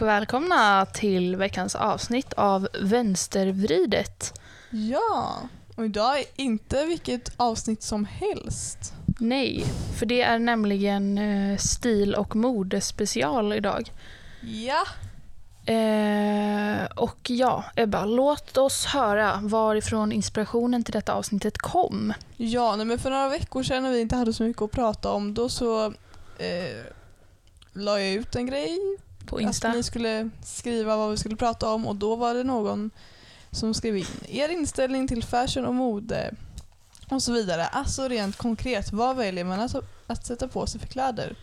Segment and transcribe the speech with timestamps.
[0.00, 4.40] och välkomna till veckans avsnitt av Vänstervridet.
[4.70, 5.36] Ja,
[5.76, 8.92] och idag är inte vilket avsnitt som helst.
[9.18, 9.64] Nej,
[9.98, 13.92] för det är nämligen eh, stil och modespecial idag.
[14.40, 14.84] Ja,
[15.66, 22.12] Eh, och ja, Ebba, låt oss höra varifrån inspirationen till detta avsnittet kom.
[22.36, 25.34] ja men för några veckor sedan när vi inte hade så mycket att prata om
[25.34, 25.86] då så
[26.38, 26.84] eh,
[27.72, 29.68] la jag ut en grej På Insta.
[29.68, 32.90] att ni skulle skriva vad vi skulle prata om och då var det någon
[33.50, 36.34] som skrev in er inställning till fashion och mode
[37.08, 37.66] och så vidare.
[37.66, 39.74] Alltså rent konkret, vad väljer man att,
[40.06, 41.36] att sätta på sig för kläder?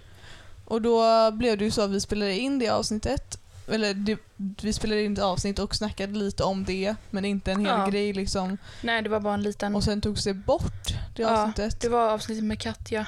[0.65, 4.73] Och då blev det ju så att vi spelade in det avsnittet, eller det, vi
[4.73, 7.87] spelade in ett avsnitt och snackade lite om det, men inte en hel Ja.
[7.87, 8.57] grej liksom.
[8.83, 9.75] Nej, det var bara en liten...
[9.75, 11.81] Och sen togs det bort, det Ja, avsnittet.
[11.81, 13.05] Det var avsnittet med Katja.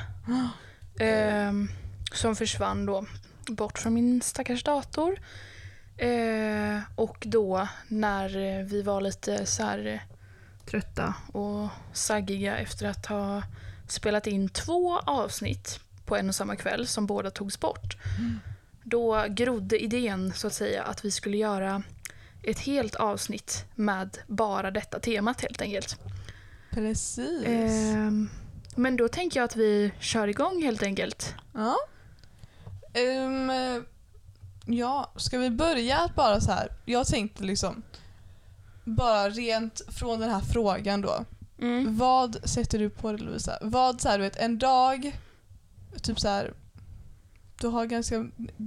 [1.00, 1.70] ehm,
[2.14, 3.06] som försvann då
[3.50, 5.20] bort från min stackars dator.
[5.98, 10.00] Eh, och då när eh, vi var lite så här eh,
[10.66, 13.44] trötta och saggiga efter att ha
[13.88, 17.98] spelat in två avsnitt på en och samma kväll som båda togs bort.
[18.84, 21.84] Då grodde idén så att säga att vi skulle göra
[22.44, 26.00] ett helt avsnitt med bara detta temat helt enkelt.
[26.72, 27.44] Precis.
[27.46, 28.30] Ehm,
[28.76, 31.36] men då tänker jag att vi kör igång helt enkelt.
[31.54, 31.78] Ja.
[32.98, 33.84] Eh,
[34.66, 36.72] ja, ska vi börja att bara så här.
[36.86, 37.84] Jag tänkte liksom
[38.84, 41.26] bara rent från den här frågan då.
[41.62, 41.98] Mm.
[41.98, 43.58] Vad sätter du på dig Lovisa?
[43.62, 45.20] Vad så här, du vet en dag,
[46.02, 46.54] typ så här.
[47.62, 48.26] Du har ganska,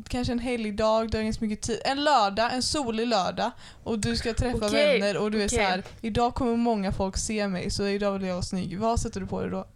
[0.08, 1.80] kanske en helgdag, du har ganska mycket tid.
[1.84, 3.50] En lördag, en solig lördag
[3.84, 5.58] och du ska träffa Okej, vänner och du är okej.
[5.58, 5.82] så här.
[6.00, 8.78] idag kommer många folk se mig så idag vill jag vara snygg.
[8.78, 9.66] Vad sätter du på dig då?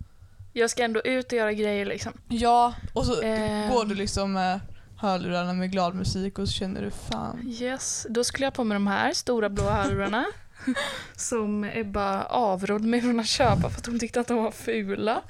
[0.57, 2.13] Jag ska ändå ut och göra grejer liksom.
[2.29, 3.71] Ja, och så Ehm.
[3.71, 4.61] går du liksom med
[4.99, 7.41] hörlurarna med glad musik och så känner du fan.
[7.49, 10.25] Yes, då skulle jag på mig de här stora blå hörlurarna.
[11.17, 15.23] som Ebba avrådde mig från att köpa för att hon tyckte att de var fula.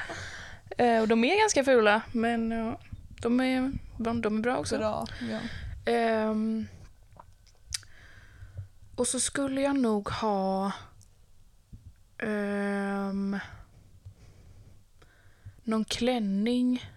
[0.79, 2.81] Eh, och de är ganska fula, men ja,
[3.23, 4.79] de, är, de, är bra också.
[4.79, 5.07] Bra.
[5.31, 5.39] Ja.
[5.93, 6.67] Ehm,
[8.97, 10.73] och så skulle jag nog ha
[12.19, 13.39] ehm,
[15.65, 16.91] någon klänning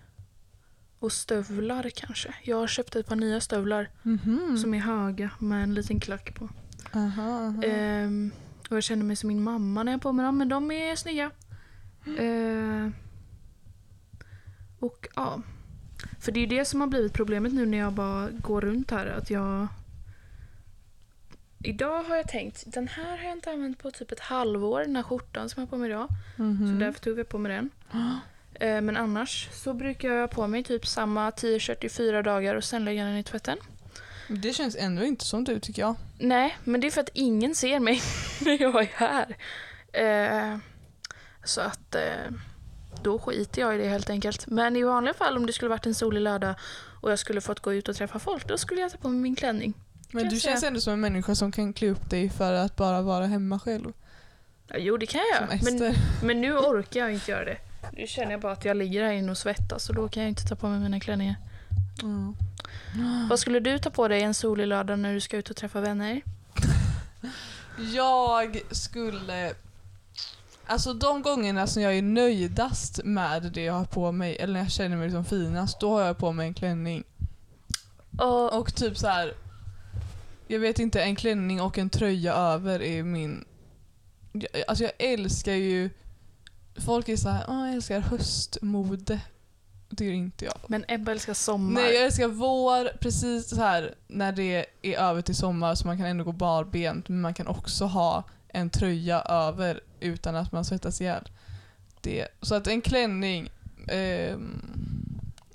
[1.00, 2.36] och stövlar kanske.
[2.44, 4.58] Jag har köpt ett par nya stövlar Mhm.
[4.58, 6.50] som är höga med en liten klack på.
[6.94, 7.64] Aha, aha.
[7.64, 8.32] Ehm,
[8.70, 10.72] och jag känner mig som min mamma när jag har på mig dem, men de
[10.72, 11.32] är snygga.
[12.20, 12.94] Ehm,
[14.80, 15.42] och ja.
[16.20, 18.92] För det är ju det som har blivit problemet nu när jag bara går runt
[18.92, 19.06] här.
[19.06, 19.68] Att jag...
[21.64, 24.96] Idag har jag tänkt, den här har jag inte använt på typ ett halvår, den
[24.96, 26.08] här skjortan som jag har på mig idag.
[26.36, 26.74] Mhm.
[26.74, 27.70] Så därför tog jag på mig den.
[28.60, 32.56] Ehm, men annars så brukar jag ha på mig typ samma t-shirt i fyra dagar
[32.56, 33.58] och sen lägga den i tvätten.
[34.30, 35.96] Det känns ändå inte som du tycker jag.
[36.20, 38.02] Nej, men det är för att ingen ser mig
[38.42, 39.38] när jag är här.
[39.94, 40.58] Eh,
[41.44, 42.02] så att eh,
[43.04, 44.48] då skiter jag i det helt enkelt.
[44.48, 46.56] Men i vanliga fall om det skulle varit en solig lördag
[47.02, 49.20] och jag skulle fått gå ut och träffa folk, då skulle jag ta på mig
[49.20, 49.74] min klänning.
[50.12, 52.76] Men Kan du känns ändå som en människa som kan klä upp dig för att
[52.76, 53.94] bara vara hemma själv.
[54.68, 55.64] Ja, jo, det kan jag.
[55.64, 57.58] Men, men nu orkar jag inte göra det.
[57.92, 60.30] Nu känner jag bara att jag ligger här inne och svettas och då kan jag
[60.30, 61.36] inte ta på mig mina klänningar.
[62.04, 62.36] Mm.
[63.30, 65.82] Vad skulle du ta på dig en solig lördag när du ska ut och träffa
[65.82, 66.22] vänner?
[67.94, 69.54] Jag skulle...
[70.66, 74.60] Alltså de gångerna som jag är nöjdast med det jag har på mig, eller när
[74.60, 77.04] jag känner mig som finast, då har jag på mig en klänning.
[78.18, 79.34] Och, Och typ så här.
[80.48, 83.46] Jag vet inte, en klänning och en tröja över är min...
[84.68, 85.90] Alltså jag älskar ju...
[86.78, 89.20] Folk är så här, Åh, jag älskar höstmode.
[89.90, 90.54] Det gör inte jag.
[90.68, 91.82] men Ebba älskar sommar.
[91.82, 95.98] Nej, jag älskar vår, precis så här när det är över till sommar så man
[95.98, 100.66] kan ändå gå barbent men man kan också ha en tröja över utan att man
[100.66, 101.30] svettas ihjäl.
[102.02, 103.50] Det, så att en klänning
[103.88, 104.62] ehm,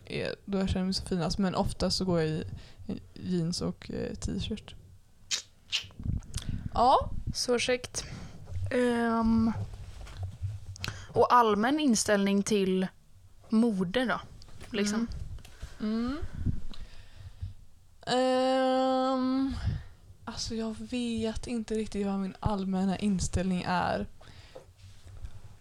[0.06, 2.44] är då jag känner mig så finast men ofta så går jag i
[3.14, 4.74] jeans och eh, t-shirt.
[6.74, 8.04] Ja, Så käckt.
[8.70, 9.52] Ehm,
[11.12, 12.86] och allmän inställning till
[13.48, 14.20] mode då?
[14.70, 15.06] Liksom.
[15.80, 15.92] Mm.
[15.94, 16.18] mm.
[18.06, 19.54] Ehm,
[20.24, 24.06] alltså jag vet inte riktigt vad min allmänna inställning är.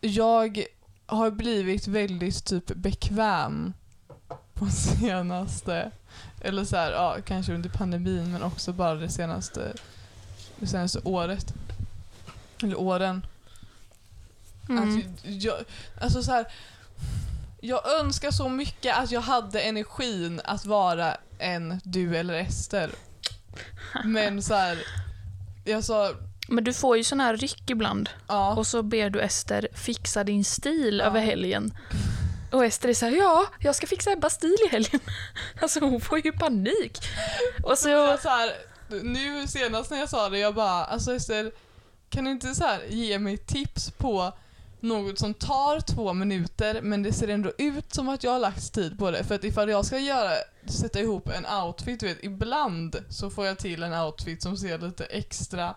[0.02, 0.64] Jag
[1.06, 3.74] har blivit väldigt typ bekväm
[4.54, 4.66] på
[5.00, 5.92] senaste,
[6.42, 9.74] eller så här, ja kanske under pandemin men också bara det senaste,
[10.60, 11.54] det senaste året.
[12.64, 13.26] Eller åren.
[14.70, 14.90] Mm.
[15.00, 15.56] Att jag,
[16.02, 16.46] alltså så här,
[17.62, 22.92] Jag önskar så mycket att jag hade energin att vara en du eller Ester.
[24.06, 24.78] Men så här,
[25.66, 26.12] jag sa,
[26.48, 28.10] Men du får ju sån här ryck ibland.
[28.28, 28.56] ja.
[28.56, 31.06] Och så ber du Ester fixa din stil Ja.
[31.06, 31.78] över helgen.
[32.52, 35.00] Och Ester är såhär, ja, jag ska fixa Ebbas stil i helgen.
[35.62, 36.98] Alltså hon får ju panik.
[37.64, 38.52] Och så, Jag så här,
[39.04, 41.52] nu senast när jag sa det, jag bara, alltså Ester,
[42.10, 44.34] kan du inte så här ge mig tips på
[44.82, 48.74] något som tar två minuter men det ser ändå ut som att jag har lagt
[48.74, 49.24] tid på det.
[49.24, 50.32] För att ifall jag ska göra,
[50.66, 54.78] sätta ihop en outfit, du vet, ibland så får jag till en outfit som ser
[54.78, 55.76] lite extra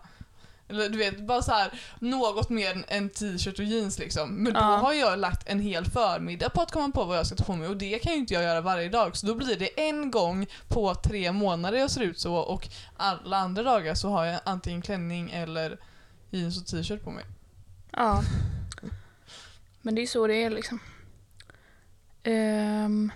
[0.69, 4.29] eller du vet, bara så här något mer än t-shirt och jeans liksom.
[4.43, 4.63] Men då Ja.
[4.77, 7.55] har jag lagt en hel förmiddag på att komma på vad jag ska ta på
[7.55, 9.17] mig och det kan ju inte jag göra varje dag.
[9.17, 12.67] Så då blir det en gång på tre månader jag ser ut så och
[12.97, 15.77] alla andra dagar så har jag antingen klänning eller
[16.29, 17.25] jeans och t-shirt på mig.
[17.91, 18.23] ja.
[19.85, 20.79] Men det är så det är liksom.
[22.23, 23.11] Um,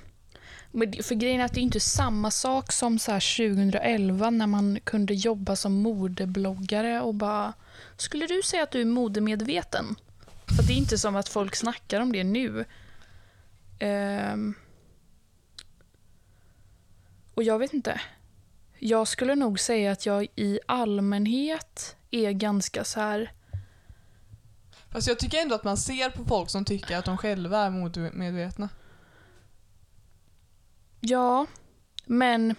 [0.71, 4.47] men för grejen är att det är inte samma sak som så här 2011 när
[4.47, 7.53] man kunde jobba som modebloggare och bara
[7.97, 9.95] Skulle du säga att du är modemedveten?
[10.57, 12.65] För det är inte som att folk snackar om det nu.
[13.81, 14.55] Um,
[17.33, 18.01] och jag vet inte.
[18.79, 23.31] Jag skulle nog säga att jag i allmänhet är ganska så här
[24.91, 27.69] Fast jag tycker ändå att man ser på folk som tycker att de själva är
[27.69, 28.69] modemedvetna.
[30.99, 31.45] Ja,
[32.05, 32.55] men...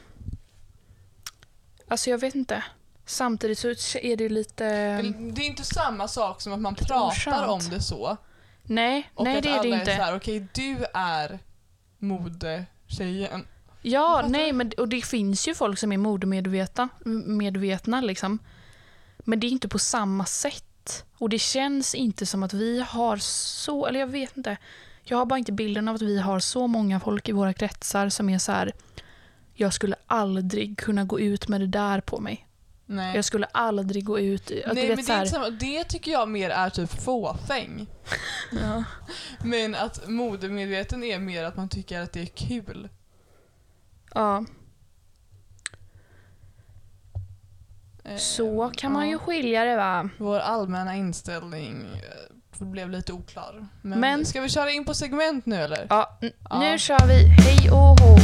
[1.88, 2.64] Alltså jag vet inte.
[3.06, 3.68] Samtidigt så
[3.98, 4.64] är det ju lite...
[5.32, 7.46] Det är inte samma sak som att man pratar oskönt.
[7.64, 8.16] om det så.
[8.62, 9.92] Nej, Och nej att det är det alla inte.
[9.92, 11.38] är så här, okej du är
[11.98, 13.46] modetjejen.
[13.82, 18.38] Ja, nej, men och det finns ju folk som är modemedvetna, medvetna liksom.
[19.18, 20.64] Men det är inte på samma sätt.
[21.18, 24.56] Och det känns inte som att vi har så, eller jag vet inte.
[25.02, 28.08] Jag har bara inte bilden av att vi har så många folk i våra kretsar
[28.08, 28.72] som är så här.
[29.54, 32.46] Jag skulle aldrig kunna gå ut med det där på mig.
[32.86, 33.16] Nej.
[33.16, 34.50] Jag skulle aldrig gå ut...
[34.66, 35.50] Att Nej vet, men det, är inte samma.
[35.50, 37.86] det tycker jag mer är typ fåfäng.
[38.52, 38.84] ja.
[39.44, 42.88] Men att modemedveten är mer att man tycker att det är kul.
[44.14, 44.44] ja, Eh,
[48.18, 50.08] så kan man ju skilja det va.
[50.18, 53.66] Vår allmänna inställning eh, blev lite oklar.
[53.82, 55.86] Men, Men- ska vi köra in på segment nu eller?
[55.90, 56.18] Ja,
[56.50, 56.60] Ja.
[56.60, 57.24] nu kör vi.
[57.28, 58.16] Hej och hå.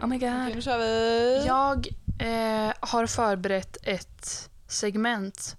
[0.00, 0.28] Oh my god.
[0.28, 1.44] Okej, nu kör vi.
[1.46, 1.86] Jag
[2.18, 5.56] eh, har förberett ett segment,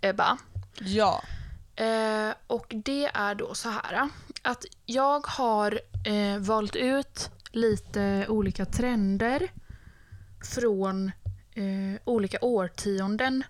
[0.00, 0.38] Ebba.
[0.80, 1.22] Ja.
[1.76, 4.08] Eh, och det är då så här
[4.42, 9.48] att jag har eh, valt ut lite olika trender
[10.44, 11.12] från
[11.54, 13.44] eh, olika årtionden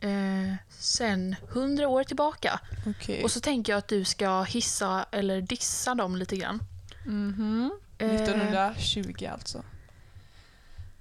[0.00, 2.60] eh, sen hundra år tillbaka.
[2.86, 3.24] Okej.
[3.24, 6.62] Och så tänker jag att du ska hissa eller dissa dem lite grann.
[7.06, 7.70] Mhm.
[7.98, 9.62] Eh, 1920 alltså.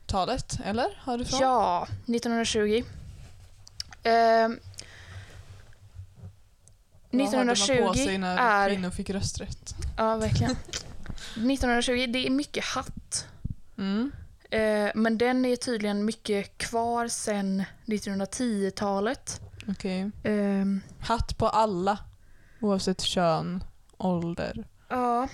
[0.06, 0.88] Talet, eller?
[1.00, 1.40] Har du från?
[1.40, 2.84] Ja, 1920.
[4.04, 4.60] Ehm,
[7.12, 8.70] Vad hade man på 1920 sig när är...
[8.70, 9.76] kvinnor fick rösträtt?
[9.98, 10.56] Ja, verkligen.
[11.36, 13.28] 1920, det är mycket hatt.
[13.78, 14.12] Mm.
[14.50, 19.42] Eh, men den är tydligen mycket kvar sen 1910-talet.
[19.68, 20.12] Okej.
[20.24, 21.98] Ehm, Hatt på alla.
[22.62, 23.64] Oavsett kön,
[23.98, 24.68] ålder.
[24.90, 25.28] ja,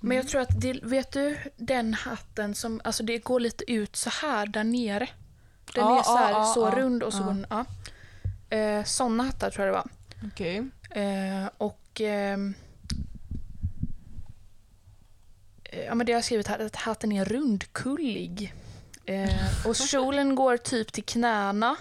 [0.00, 0.16] men Mm.
[0.16, 4.10] jag tror att det, vet du den hatten som, alltså det går lite ut så
[4.10, 5.08] här där nere.
[5.74, 7.64] Den Ja, är så, här, ja, så ja, rund och så går den, ja.
[8.56, 9.90] Eh, sådana hattar tror jag det var.
[10.32, 10.56] Okej.
[10.90, 12.38] Eh, och eh,
[15.84, 18.54] ja, men det har jag skrivit här, att hatten är rundkullig.
[19.04, 21.76] Eh, och kjolen går typ till knäna.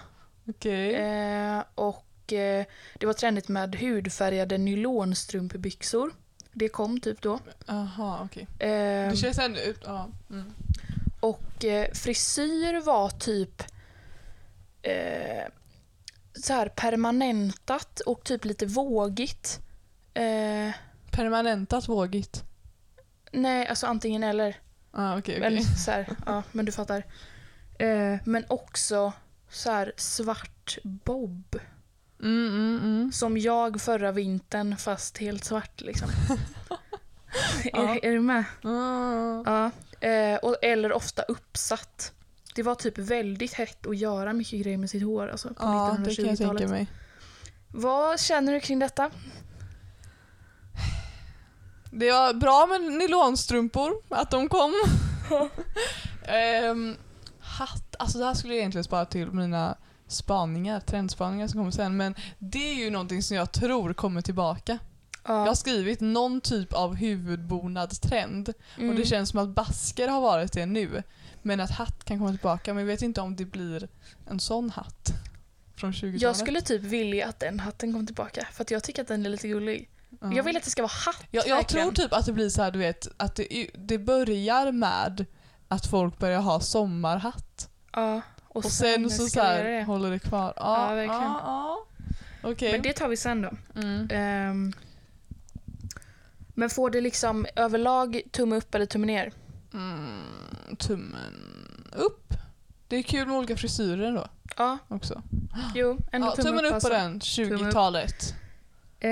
[0.49, 0.95] Okej.
[0.95, 2.65] Eh, och eh,
[2.99, 6.11] det var trendigt med hudfärgade nylonstrumpbyxor.
[6.51, 7.39] Det kom typ då.
[7.67, 8.47] Aha, okej.
[8.59, 9.59] Eh, Det känns ändå...
[9.85, 10.09] Ja.
[10.29, 10.53] Mm.
[11.19, 13.63] och eh, frisyr var typ
[14.81, 15.47] eh,
[16.33, 19.59] så här permanentat och typ lite vågigt.
[21.11, 22.43] Permanentat vågigt.
[23.31, 24.55] Nej, alltså antingen eller.
[24.91, 25.65] Ah, okej, Men, okej.
[25.65, 27.03] så här, ja, men du fattar.
[27.79, 29.13] Eh, men också
[29.49, 31.59] så här svart bob.
[32.21, 33.11] Mm, mm, mm.
[33.11, 36.09] Som jag förra vintern fast helt svart liksom.
[37.73, 37.95] Ja.
[37.95, 38.43] är, är du med?
[38.63, 39.43] Ah.
[39.45, 39.71] Ja.
[40.07, 42.11] Eh, och, eller ofta uppsatt.
[42.55, 45.97] Det var typ väldigt hett att göra mycket grejer med sitt hår alltså, på Ja,
[46.05, 46.69] det kan jag tänka 1920-talet.
[46.69, 46.87] mig.
[47.67, 49.11] Vad känner du kring detta?
[51.99, 54.73] Det var bra med nylonstrumpor, att de kom.
[56.27, 56.95] Ehm,
[57.39, 61.97] hatt, alltså det här skulle jag egentligen spara till mina spaningar, trendspaningar som kommer sen.
[61.97, 64.77] Men det är ju någonting som jag tror kommer tillbaka.
[65.27, 65.55] Jag har Ja.
[65.55, 68.95] skrivit någon typ av huvudbonad-trend och Mm.
[68.95, 71.03] det känns som att basker har varit det nu.
[71.41, 72.73] Men att hatt kan komma tillbaka.
[72.73, 73.87] Men jag vet inte om det blir
[74.29, 75.09] en sån hatt
[75.75, 76.21] från 20-talet.
[76.21, 79.25] Jag skulle typ vilja att den hatten kom tillbaka för att jag tycker att den
[79.25, 79.89] är lite gullig.
[80.21, 80.33] Ja.
[80.33, 81.93] Jag vill att det ska vara hatt jag, jag verkligen.
[81.93, 85.25] tror typ att det blir så här, du vet, att det, det börjar med
[85.67, 87.69] att folk börjar ha sommarhatt.
[87.93, 89.83] Ja, och, Och sen så, så här, det.
[89.83, 90.53] håller det kvar.
[90.55, 91.21] Ja, Ja, verkligen.
[91.21, 91.85] Ja, ja.
[92.43, 92.71] Okej.
[92.71, 93.51] Men det tar vi sen då.
[93.81, 94.07] Mm.
[94.11, 94.73] Ehm,
[96.53, 99.31] men får det liksom överlag tumme upp eller tumme ner?
[99.73, 100.21] Mm,
[100.79, 101.33] tummen
[101.91, 102.33] upp.
[102.87, 105.21] Det är kul med olika frisyrer då Ja, också.
[105.75, 106.89] jo, ändå Ja, tumme, tummen upp på alltså.
[106.89, 108.35] den, 20-talet.
[108.99, 109.09] Eh,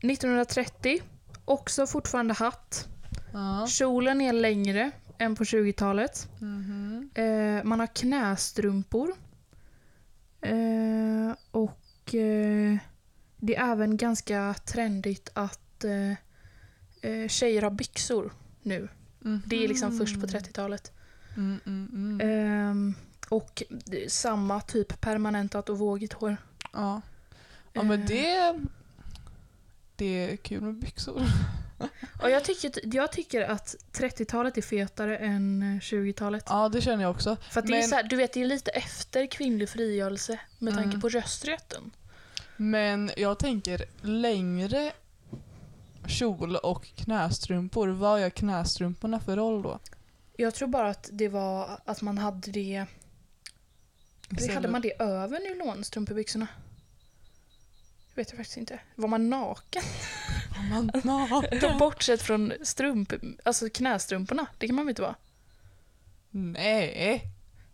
[0.00, 1.02] 1930,
[1.44, 2.88] också fortfarande hatt.
[3.32, 3.66] Ja.
[3.66, 6.28] Kjolen är längre än på 20-talet.
[6.40, 7.10] Mhm.
[7.14, 9.14] Eh, man har knästrumpor.
[10.40, 12.76] Eh, och eh,
[13.36, 16.10] det är även ganska trendigt att eh,
[17.10, 18.88] eh, tjejer har byxor nu.
[19.46, 20.92] Det är liksom först på 30-talet.
[21.36, 22.20] Mm, mm, mm.
[22.20, 22.94] Ehm,
[23.28, 23.62] och
[24.08, 26.36] samma typ permanentat och vågigt hår.
[26.72, 27.00] Ja.
[27.72, 28.60] ja, men Eh, det,
[29.98, 31.22] det är kul med byxor.
[32.22, 36.44] Och jag, tycker, jag tycker att 30-talet är fetare än eh, 20-talet.
[36.48, 37.36] Ja, det känner jag också.
[37.50, 40.40] För att det är Men- så här, du vet, det är lite efter kvinnlig frigörelse
[40.58, 41.00] med tanke Mm.
[41.00, 41.90] på rösträtten.
[42.56, 44.92] Men jag tänker längre
[46.06, 47.88] kjol och knästrumpor.
[47.88, 49.78] Vad gör knästrumporna för roll då?
[50.36, 52.86] Jag tror bara att det var att man hade det...
[54.38, 56.46] Eller hade man det över nylonstrumpebyxorna?
[58.18, 58.78] Vet jag faktiskt inte.
[58.94, 59.82] Var man naken?
[60.70, 61.78] Man naken?
[61.78, 63.12] Bortsett från strump,
[63.44, 64.46] alltså knästrumporna.
[64.58, 65.14] Det kan man väl inte vara?
[66.30, 67.22] Nej.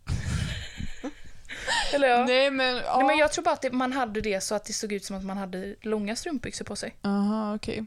[1.93, 2.17] Eller ja.
[2.17, 3.03] Nej, Nej men, ja.
[3.07, 5.15] men jag tror bara att det, man hade det så att det såg ut som
[5.17, 6.95] att man hade långa strumpbyxor på sig.
[7.01, 7.85] Aha, okej.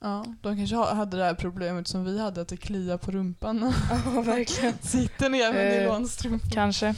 [0.00, 3.10] Ja, de kanske ha- hade det här problemet som vi hade, att det kliar på
[3.10, 3.72] rumpan.
[4.14, 4.74] Ja, verkligen.
[4.82, 6.50] Sitter ner med Eh, nylonstrumpor.
[6.50, 6.94] Kanske.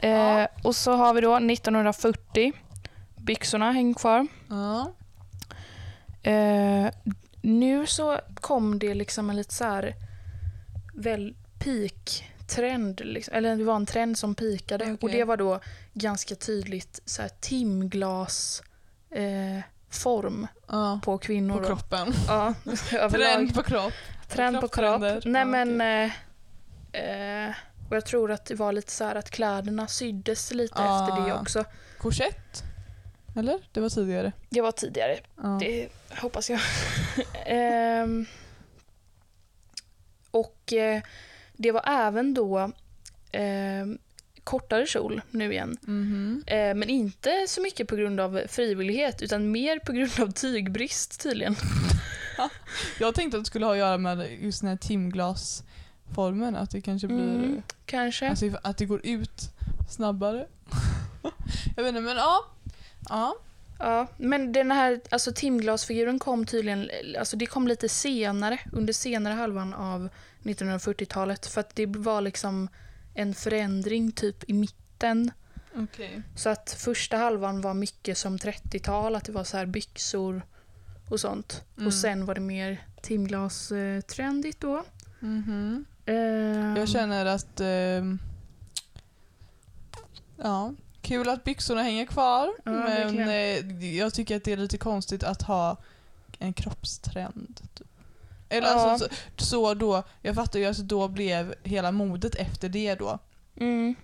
[0.00, 0.40] Ja.
[0.40, 2.52] Eh, och så har vi då 1940.
[3.22, 4.26] Byxorna hänger kvar.
[4.48, 4.92] Ja.
[6.22, 6.90] Eh,
[7.42, 9.94] nu så kom det liksom en lite så här
[10.94, 13.00] väl peak-trend.
[13.04, 13.34] Liksom.
[13.34, 14.84] Eller det var en trend som pikade.
[14.84, 14.98] Okej.
[15.00, 15.60] Och det var då
[15.92, 18.62] ganska tydligt så här timglas
[19.10, 21.00] eh, form ja.
[21.04, 21.58] på kvinnor.
[21.58, 22.12] På kroppen.
[22.28, 22.54] Ja.
[23.10, 23.92] Trend på kropp.
[24.28, 25.00] Trend på kropp.
[25.24, 25.80] Nej Ja, men...
[25.80, 26.10] Eh,
[27.02, 27.54] eh,
[27.90, 31.08] och jag tror att det var lite så här att kläderna syddes lite Ah.
[31.08, 31.64] efter det också.
[31.98, 32.62] Korsett?
[33.36, 33.58] Eller?
[33.72, 34.32] Det var tidigare.
[34.48, 35.58] Det var tidigare, Ja.
[35.60, 36.60] det hoppas jag.
[37.46, 38.26] Ehm,
[40.30, 41.02] och eh,
[41.56, 42.72] det var även då
[43.32, 43.98] ehm,
[44.44, 45.76] kortare kjol nu igen.
[45.82, 46.42] Mhm.
[46.46, 51.20] Eh, men inte så mycket på grund av frivillighet utan mer på grund av tygbrist
[51.22, 51.56] tydligen.
[53.00, 56.80] Jag tänkte att det skulle ha att göra med just den här timglasformen, att det
[56.80, 57.18] kanske blir...
[57.34, 58.28] Mm, kanske.
[58.30, 59.40] Alltså att det går ut
[59.90, 60.46] snabbare.
[61.76, 62.44] jag vet inte men ja.
[63.08, 63.34] Ja.
[63.78, 69.34] Ja, men den här alltså timglasfiguren kom tydligen, alltså det kom lite senare, under senare
[69.34, 70.08] halvan av
[70.42, 72.68] 1940-talet för att det var liksom
[73.14, 75.30] en förändring typ i mitten.
[75.76, 76.22] Okej.
[76.36, 80.42] Så att första halvan var mycket som 30-tal, att det var så här byxor
[81.08, 81.64] och sånt.
[81.76, 81.86] Mm.
[81.86, 84.84] Och sen var det mer timglas-trendigt då.
[85.20, 85.84] Mhm.
[86.06, 87.60] Ehm, Jag känner att...
[87.60, 88.18] ehm,
[90.36, 92.50] ja, kul att byxorna hänger kvar.
[92.64, 95.76] Ja, men eh, jag tycker att det är lite konstigt att ha
[96.38, 97.60] en kroppstrend.
[97.74, 97.88] Typ.
[98.48, 98.74] Eller Ja.
[98.90, 103.18] alltså, så, så då, jag fattar ju att då blev hela modet efter det då.
[103.56, 103.94] Mm,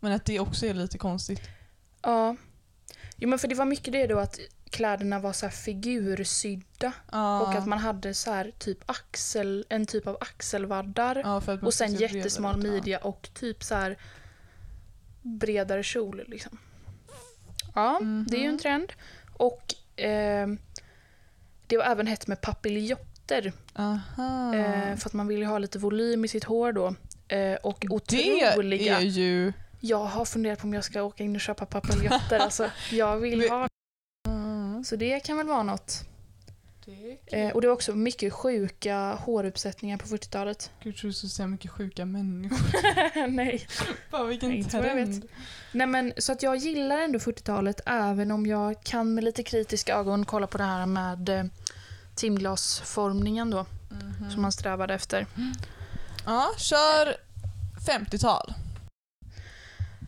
[0.00, 1.40] Men att det också är lite konstigt.
[2.02, 2.36] ja.
[3.16, 4.38] Jo men för det var mycket det då att
[4.70, 6.92] kläderna var så här figursydda.
[7.12, 7.40] Ja.
[7.40, 11.22] Och att man hade så här typ axel, en typ av axelvaddar.
[11.46, 13.98] Man och sen jättesmal midja och typ så här
[15.24, 16.22] bredare kjol.
[16.26, 16.58] Liksom.
[17.74, 18.92] Ja, det är ju en trend.
[19.36, 20.48] Och eh,
[21.66, 23.52] det var även hett med papiljotter.
[24.54, 26.94] Eh, för att man vill ju ha lite volym i sitt hår då.
[27.28, 28.98] Eh, och det otroliga...
[28.98, 29.52] är ju...
[29.80, 32.38] Jag har funderat på om jag ska åka in och köpa papiljotter.
[32.40, 33.68] alltså, jag vill Vi- ha
[34.28, 36.00] Mm, Så det kan väl vara något.
[36.86, 37.18] Det.
[37.42, 40.70] Eh, och det var också mycket sjuka håruppsättningar på 40-talet.
[40.82, 43.26] Gud, tror du skulle säga mycket sjuka människor.
[43.28, 43.66] Nej.
[44.10, 45.06] Fan vilken Inte vad jag vet.
[45.06, 45.28] trend.
[45.72, 49.94] Nej men så att jag gillar ändå 40-talet även om jag kan med lite kritiska
[49.94, 51.44] ögon kolla på det här med eh,
[52.14, 54.30] timglasformningen då Mhm.
[54.30, 55.26] som man strävade efter.
[56.26, 57.16] Ja, kör
[57.86, 58.54] 50-tal.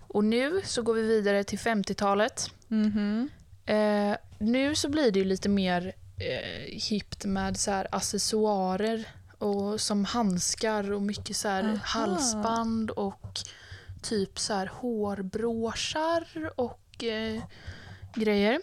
[0.08, 2.50] Och nu så går vi vidare till 50-talet.
[2.68, 3.28] Mhm.
[3.66, 9.08] Eh, nu så blir det ju lite mer eh, hippt med så här accessoarer
[9.38, 13.38] och som handskar och mycket så här halsband och
[14.02, 17.42] typ så här hårbråsar och eh,
[18.14, 18.60] grejer.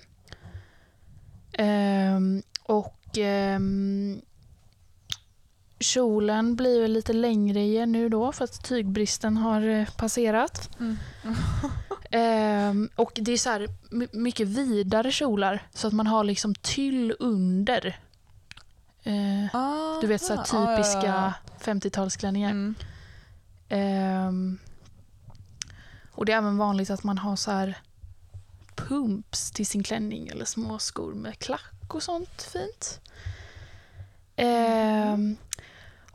[1.54, 4.22] Ehm, och ehm,
[5.84, 10.70] kjolen blir väl lite längre igen nu då för att tygbristen har eh, passerat.
[10.80, 10.98] Mm.
[12.16, 16.56] Ehm, och det är så här my- mycket vidare kjolar så att man har liksom
[16.56, 18.00] tyll under.
[19.04, 22.46] Eh, du vet så här Aha, ja, typiska ja, 50-talsklänningar.
[22.46, 22.50] ja.
[22.50, 22.76] Mm.
[23.70, 24.60] Ehm,
[26.12, 27.78] och det är även vanligt att man har så här
[28.76, 33.00] pumps till sin klänning eller små skor med klack och sånt fint.
[34.36, 35.38] Ehm,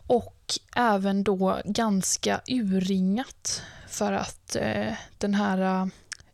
[0.08, 5.90] och även då ganska urringat för att eh, den här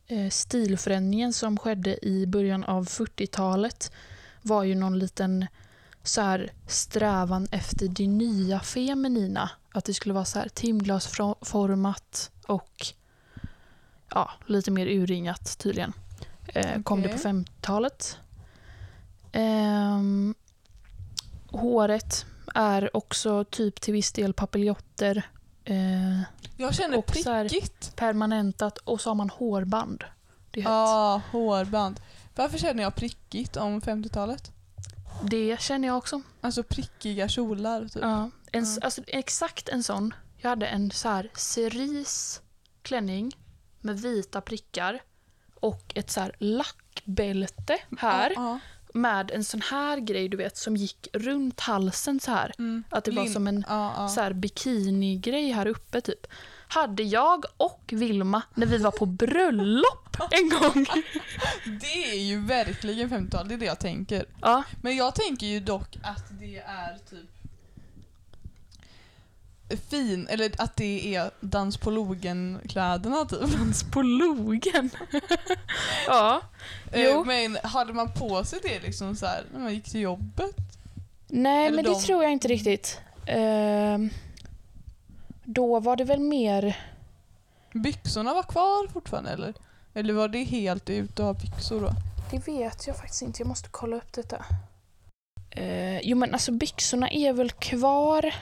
[0.06, 3.92] eh, stilförändringen som skedde i början av 40-talet
[4.42, 5.46] var ju någon liten
[6.02, 9.50] så här strävan efter det nya feminina.
[9.72, 12.86] Att det skulle vara så här timglasformat och
[14.10, 15.92] ja, lite mer urringat tydligen.
[16.46, 17.32] Eh, Kom det på Okej.
[17.32, 18.18] 50-talet.
[19.32, 20.34] Ehm,
[21.46, 25.22] håret är också typ till viss del papiljotter.
[25.64, 26.20] Eh,
[26.56, 27.96] Jag känner Och prickigt.
[27.96, 30.04] permanentat och så har man hårband.
[30.50, 30.64] Det, är.
[30.64, 32.00] Ja, hårband.
[32.34, 34.50] Varför känner jag prickigt om 50-talet?
[35.22, 36.22] det känner jag också.
[36.40, 38.02] Alltså prickiga kjolar typ.
[38.02, 38.78] Ja, en, Ja.
[38.82, 40.14] alltså, exakt en sån.
[40.36, 42.40] Jag hade en så här cerise
[42.82, 43.32] klänning
[43.80, 45.00] med vita prickar
[45.60, 48.58] och ett så här lackbälte här Ja,
[48.94, 52.52] med en sån här grej du vet som gick runt halsen så här.
[52.58, 52.84] Mm.
[52.90, 54.08] Att det var som en ja, ja.
[54.08, 56.26] så här bikinigrej här uppe typ.
[56.68, 60.86] Hade jag och Vilma när vi var på bröllop en gång.
[61.80, 64.26] Det är ju verkligen 50-tal, det är det jag tänker.
[64.40, 67.33] Ja, Men jag tänker ju dock att det är typ
[69.90, 73.40] fin, eller att det är dans på logen-kläderna typ.
[73.40, 74.90] dans på logen.
[76.06, 76.40] ja.
[76.92, 77.24] Eh, Jo.
[77.24, 80.56] Men hade man på sig det liksom så här när man gick till jobbet?
[81.28, 83.00] Nej, Eller men de- det tror jag inte riktigt.
[83.26, 84.10] Ehm,
[85.44, 86.78] då var det väl mer...
[87.72, 89.54] Byxorna var kvar fortfarande eller?
[89.94, 91.90] Eller var det helt ut att ha byxor då?
[92.30, 93.42] Det vet jag faktiskt inte.
[93.42, 94.44] Jag måste kolla upp detta.
[95.58, 98.34] Uh, jo, men alltså byxorna är väl kvar.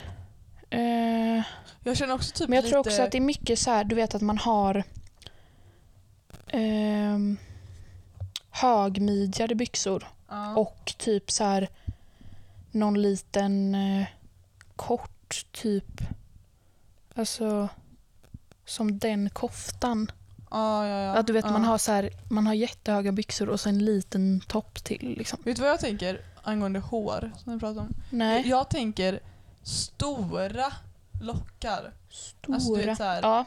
[0.73, 1.43] Eh,
[1.83, 2.71] Jag känner också typ men jag lite...
[2.71, 4.83] tror också att det är mycket så här, du vet att man har
[6.53, 7.37] um,
[8.49, 10.55] högmidjade byxor Ja.
[10.55, 11.69] och typ så här
[12.71, 14.05] någon liten eh,
[14.75, 16.01] kort typ,
[17.15, 17.69] alltså
[18.65, 20.11] som den koftan.
[20.51, 21.11] ja, ja, ja.
[21.15, 21.51] Att du vet ja.
[21.51, 25.39] man har så här, man har jättehöga byxor och så en liten topp till liksom.
[25.43, 27.93] Vet du vad jag tänker angående hår som vi pratade om?
[28.09, 29.19] Nej, Jag tänker
[29.63, 30.73] stora
[31.21, 31.93] lockar.
[32.09, 32.55] stora.
[32.55, 33.45] Alltså, du vet, så här- ja,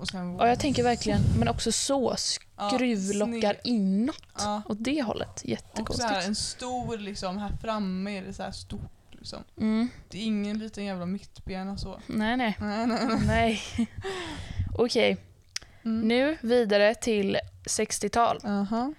[0.00, 2.16] Och sen, ja, jag tänker verkligen, men också så
[2.56, 3.56] Ja, skruvlockar sned.
[3.64, 4.22] inåt.
[4.38, 4.62] Ja.
[4.68, 5.28] Åt det hållet.
[5.34, 6.10] Och så Jättekonstigt.
[6.10, 9.44] här, en stor liksom, här framme är det så här stort liksom.
[9.60, 9.88] Mm.
[10.08, 12.00] Det är ingen liten jävla mittbena så.
[12.06, 12.56] Nej, nej.
[12.60, 13.18] Nej, nej, nej.
[13.26, 13.62] nej.
[14.78, 15.16] Okej,
[15.84, 16.08] Mm.
[16.08, 18.40] nu vidare till 60-tal.
[18.44, 18.92] Aha.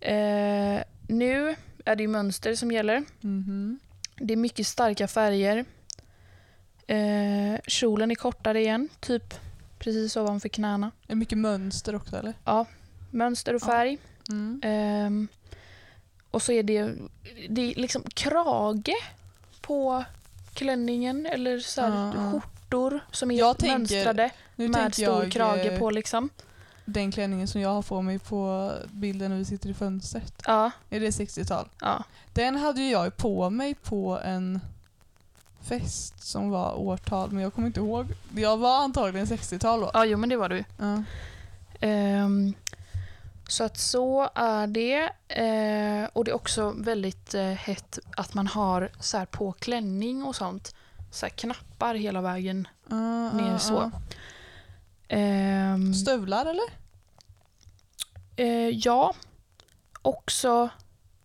[0.00, 3.04] Eh, nu är det ju mönster som gäller.
[3.20, 3.78] Mhm.
[4.16, 5.64] Det är mycket starka färger.
[6.86, 9.34] Eh, kjolen är kortare igen, typ
[9.78, 10.86] precis ovanför knäna.
[10.86, 12.34] Är det mycket mönster också eller?
[13.10, 13.66] Mönster och Ja.
[13.66, 13.98] färg.
[14.28, 14.60] Mm.
[14.64, 15.28] Ehm,
[16.30, 16.92] och så är det,
[17.48, 18.94] det är liksom krage
[19.60, 20.04] på
[20.54, 22.30] klänningen eller så här Ja, ja.
[22.32, 25.90] skjortor som är Jag tänker- mönstrade Nu med tänker stor jag krage eh, på.
[25.90, 26.28] liksom.
[26.86, 30.42] Den klänningen som jag har på mig på bilden när vi sitter i fönstret.
[30.46, 31.68] Ja, Är det 60-tal?
[31.80, 32.04] ja.
[32.32, 34.60] Den hade ju jag på mig på en
[35.62, 38.06] fest som var årtal, men jag kommer inte ihåg.
[38.36, 39.90] Jag var antagligen 60-tal då.
[39.94, 40.64] ja, jo men det var du.
[40.78, 41.02] Ja.
[41.80, 42.54] Ehm,
[43.48, 45.02] så att så är det.
[45.28, 50.24] Eh, och det är också väldigt eh, hett att man har så här på klänning
[50.24, 50.74] och sånt.
[51.10, 52.96] Så här knappar hela vägen Ja,
[53.32, 53.90] ner ja, så.
[55.08, 55.16] Ja.
[55.16, 56.70] Ehm, Stövlar eller?
[58.36, 59.14] eh, ja,
[60.02, 60.68] också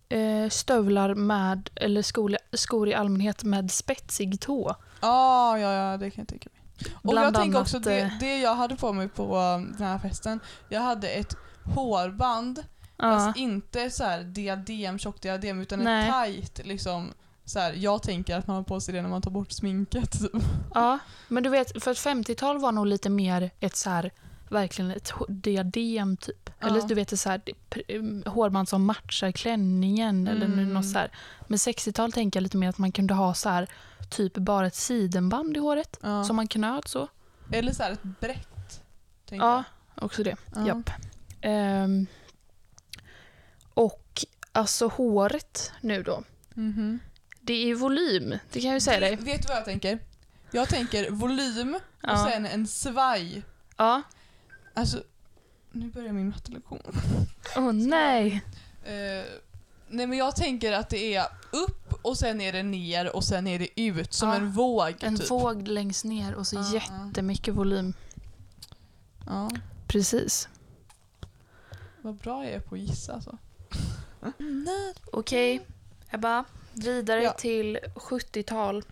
[0.10, 4.76] eh, stövlar med, eller skor, skor i allmänhet med spetsig tå.
[5.02, 6.62] Ja, ja, ja, det kan jag tänka mig.
[7.04, 10.00] Och jag tänker också det, eh, det jag hade på mig på um, den här
[10.00, 10.40] festen,
[10.70, 11.36] jag hade ett
[11.76, 12.64] hårband,
[12.98, 16.10] Ja, fast inte så här diadem, tjockt diadem, utan Nej.
[16.10, 17.14] ett tight liksom.
[17.52, 20.12] Så här, jag tänker att man har på sig det när man tar bort sminket.
[20.22, 20.32] typ.
[20.74, 24.12] ja, men du vet, för att 50-tal var nog lite mer ett så här
[24.50, 26.50] verkligen ett diadem typ.
[26.60, 26.86] Eller Ja.
[26.88, 30.28] du vet, det så här, pr- hårband som matchar klänningen.
[30.28, 30.74] Eller Mm.
[30.74, 31.12] något så här.
[31.48, 33.68] Men 60-tal tänker jag lite mer att man kunde ha så här,
[34.10, 35.98] typ bara ett sidenband i håret.
[36.02, 36.24] Ja.
[36.24, 37.08] Som man knöt så.
[37.52, 38.84] Eller så här ett brett.
[39.30, 39.64] Ja,
[39.96, 40.36] också det.
[40.56, 40.68] jag.
[40.68, 40.90] Japp.
[41.42, 42.08] Ehm,
[43.74, 46.24] och alltså håret nu då.
[46.54, 47.00] Mhm.
[47.42, 49.16] Det är ju volym, det kan jag ju säga dig.
[49.16, 50.00] Vet du vad jag tänker?
[50.52, 52.28] Jag tänker volym och Ja.
[52.32, 53.44] sen en svaj.
[53.78, 54.02] Ja.
[54.74, 55.04] Alltså,
[55.72, 56.80] nu börjar min mattelektion.
[57.56, 58.42] Åh nej.
[58.84, 59.26] Eh,
[59.88, 63.48] nej men jag tänker att det är upp och sen är det ner och sen
[63.48, 64.96] är det ut som Ja, en våg.
[65.00, 65.32] En typ.
[65.32, 67.94] våg längst ner och så Ja, jättemycket volym.
[69.26, 69.50] Ja,
[69.88, 70.48] Precis.
[72.02, 73.38] vad bra jag är på att gissa alltså.
[75.12, 75.66] Okej,
[76.10, 76.46] Ebba.
[76.74, 77.32] Vidare Ja.
[77.34, 78.84] till 70-tal.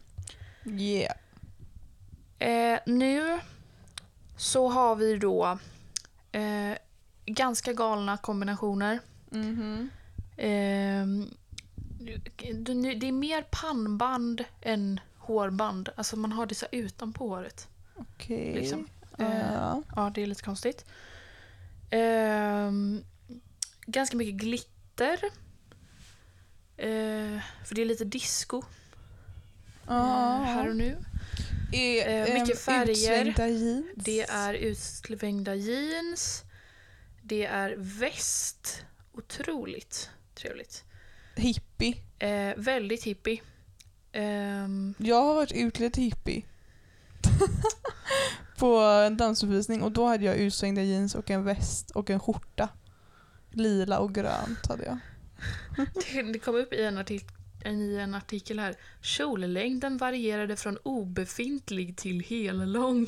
[0.65, 1.15] Yeah.
[2.39, 3.39] Eh, nu
[4.38, 5.60] så har vi då
[6.32, 6.78] eh,
[7.26, 9.00] ganska galna kombinationer.
[9.30, 9.89] Mhm.
[10.38, 11.30] Ehm,
[12.54, 15.89] det det är mer pannband än hårband.
[15.96, 17.68] Alltså man har det så utanpå håret.
[17.96, 18.54] Okej.
[18.56, 18.88] Liksom.
[19.18, 19.84] Eh, Ja.
[19.96, 20.86] Ja, det är lite konstigt.
[21.89, 23.04] Ehm,
[23.86, 25.20] ganska mycket glitter.
[26.80, 28.62] Eh, för det är lite disco
[29.88, 30.98] eh, här och nu.
[31.72, 33.34] Är, Eh, ehm, mycket färger.
[33.96, 36.44] Det är utsvängda jeans.
[37.22, 38.86] Det är väst.
[39.13, 40.84] Otroligt trevligt.
[41.36, 41.96] Hippie.
[42.20, 43.42] Eh, väldigt hippie.
[44.12, 46.44] Ehm, Jag har varit utklädd till hippie.
[48.58, 52.70] på en dansuppvisning och då hade jag utsvängda jeans och en väst och en skjorta.
[53.52, 54.98] Lila och grönt hade jag.
[56.34, 58.75] det, kom upp i en, artik- i en artikel här.
[59.02, 63.08] Kjollängden varierade från obefintlig till hellång.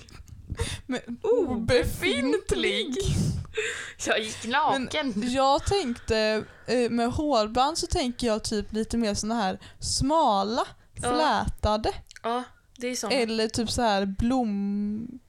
[0.85, 2.95] Men Obefintlig?
[4.07, 5.13] Jag gick naken.
[5.15, 10.61] Jag tänkte, eh, med hårband så tänker jag typ lite mer såna här smala,
[11.01, 11.45] Ja.
[11.49, 11.91] flätade.
[12.23, 12.43] ja,
[12.77, 13.13] det är sånt.
[13.13, 15.19] Eller typ så här blom...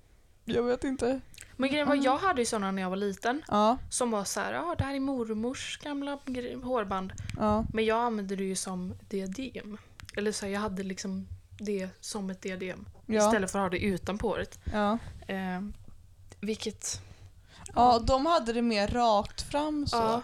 [0.45, 1.21] Jag vet inte.
[1.63, 2.05] Men grejen var, Mm.
[2.05, 3.43] jag hade ju såna när jag var liten.
[3.49, 6.19] Ja, Som var så här, ja det här är mormors gamla
[6.65, 7.13] hårband.
[7.37, 7.65] ja.
[7.73, 9.79] Men jag använde det ju som diadem.
[10.17, 11.27] Eller så här, jag hade liksom
[11.59, 12.87] det som ett diadem.
[13.07, 14.59] Ja, Istället för att ha det utanpå håret.
[14.73, 14.99] ja.
[15.27, 15.61] Eh,
[16.41, 17.01] vilket,
[17.75, 19.97] ja, de hade det mer rakt fram så.
[19.97, 20.23] ja,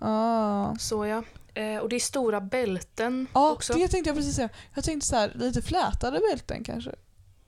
[0.00, 0.76] Ja.
[0.80, 1.22] så ja.
[1.54, 3.72] Eh, och det är stora bälten Ja, också.
[3.72, 4.48] det tänkte jag precis säga.
[4.74, 6.94] Jag tänkte så här, lite flätade bälten kanske.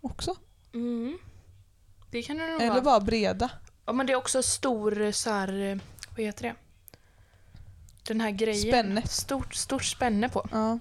[0.01, 0.37] Också.
[0.75, 1.19] Mm.
[2.11, 2.81] Det kan det nog Eller vara.
[2.81, 3.51] bara breda.
[3.87, 5.79] Ja, men det är också stor så här, eh,
[6.17, 6.55] vad heter det?
[8.03, 8.73] Den här grejen.
[8.73, 9.03] Spänne.
[9.07, 10.49] Stort, stort spänne på.
[10.53, 10.79] Ja.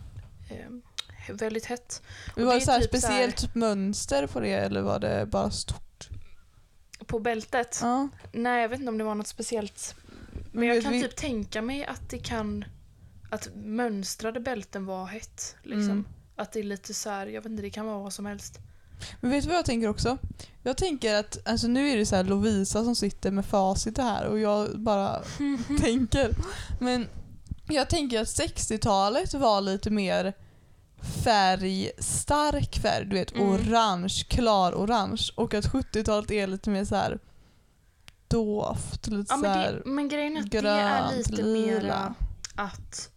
[0.49, 2.01] Eh, väldigt hett.
[2.35, 4.81] Det Och var det det så här typ så här- speciellt mönster på det eller
[4.81, 6.09] var det bara stort?
[7.05, 7.79] På bältet?
[7.81, 8.09] Ja.
[8.31, 9.95] Nej, jag vet inte om det var något speciellt.
[10.33, 12.65] Men Men jag kan vi- typ tänka mig att det kan...
[13.31, 15.55] Att mönstrade bälten var hett.
[15.63, 15.81] Liksom.
[15.91, 16.05] Mm.
[16.35, 18.59] Att det är lite så här, jag vet inte, det kan vara vad som helst.
[19.21, 20.17] Men vet du vad jag tänker också?
[20.63, 24.25] Jag tänker att, alltså nu är det så här Lovisa som sitter med facit här
[24.25, 25.21] och jag bara
[25.81, 26.31] tänker.
[26.79, 27.07] Men
[27.67, 30.33] jag tänker att 60-talet var lite mer
[31.23, 33.49] färgstark färg, du vet Mm.
[33.49, 37.19] orange, klar orange och att 70-talet är lite mer så här
[38.27, 40.61] doft, lite Ja, så men, det, men grejen är att det är
[41.11, 41.81] grönt, lite lila.
[41.81, 42.13] mera
[42.55, 43.09] att...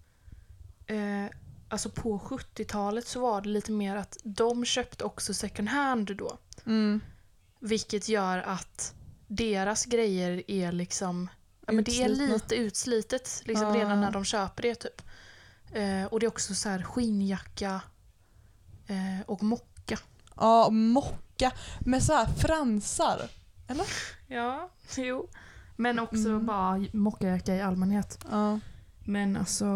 [0.87, 1.37] Eh,
[1.73, 6.39] alltså på 70-talet så var det lite mer att de köpte också second hand då.
[6.67, 7.01] Mm.
[7.61, 8.95] Vilket gör att
[9.27, 11.29] deras grejer är liksom...
[11.67, 13.75] Ja, men det är lite utslitet liksom Ja.
[13.81, 15.03] redan när de köper det typ.
[15.73, 17.81] Eh, och det är också så här skinnjacka
[18.87, 19.99] eh, och mocka.
[20.37, 23.29] Ja, mocka med så här fransar.
[24.29, 25.29] Ja, jo.
[25.77, 26.47] Men också Mm.
[26.47, 28.19] bara mockajacka i allmänhet.
[28.31, 28.61] Ja.
[29.05, 29.67] Men alltså,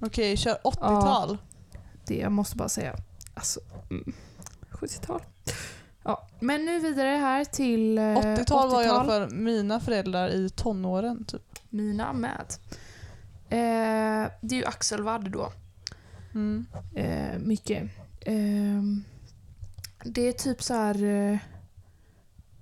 [0.00, 1.38] Okej, kör 80-tal.
[2.06, 2.96] det jag måste bara säga.
[3.34, 4.12] Alltså, mm,
[4.70, 5.22] 70-tal.
[6.04, 9.06] Ja, men nu vidare här till eh, 80-tal var i alla 80-tal.
[9.28, 11.42] fall mina föräldrar i tonåren typ.
[11.68, 12.46] Mina med.
[13.50, 15.52] Eh, det är ju axelvadd då.
[16.34, 16.66] Mm.
[16.94, 17.90] Eh, mycket.
[18.20, 19.04] Ehm,
[20.04, 21.38] det är typ så här eh,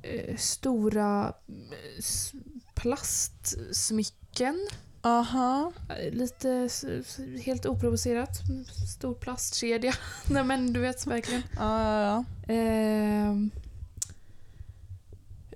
[0.02, 2.32] eh, stora eh, s-
[2.74, 4.68] plastsmycken.
[5.06, 5.72] Aha.
[5.88, 6.68] Eh, Lite
[7.44, 8.30] helt oprovocerat.
[8.96, 9.94] Stor plastkedja.
[10.30, 11.42] Nej men du vet verkligen.
[11.56, 12.02] Ja, ja,
[12.46, 12.52] ja.
[12.54, 13.50] Ehm,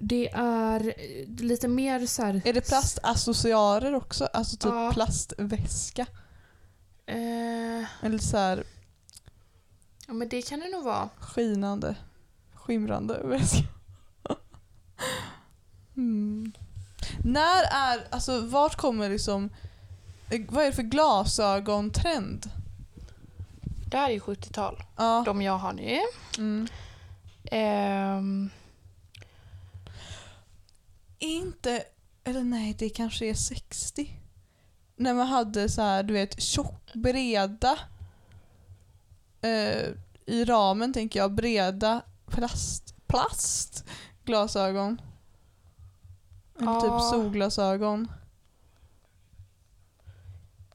[0.00, 2.42] det är eh, lite mer så här...
[2.44, 4.24] Är det plastaccessoarer också?
[4.24, 4.90] Alltså typ Ja.
[4.92, 6.06] plastväska?
[7.06, 8.64] Eh, Eller så här
[10.06, 11.08] ja men det kan det nog vara.
[11.20, 11.96] skinande,
[12.54, 13.64] skimrande väska?
[15.94, 16.52] Hmm.
[17.24, 19.50] När är, alltså vart kommer liksom,
[20.48, 22.50] vad är det för glasögontrend?
[23.90, 24.82] Det här är ju 70-tal.
[24.96, 25.22] Ja.
[25.26, 25.98] De jag har nu.
[26.38, 26.68] Mm.
[27.44, 28.50] Ehm,
[31.18, 31.82] Inte,
[32.24, 34.20] eller nej det kanske är 60.
[34.96, 37.78] När man hade så här, du vet tjock, breda
[39.40, 39.88] eh,
[40.26, 43.84] i ramen tänker jag, breda plast, plast
[44.24, 45.00] glasögon.
[46.60, 46.80] Eller Ja.
[46.80, 48.12] typ solglasögon.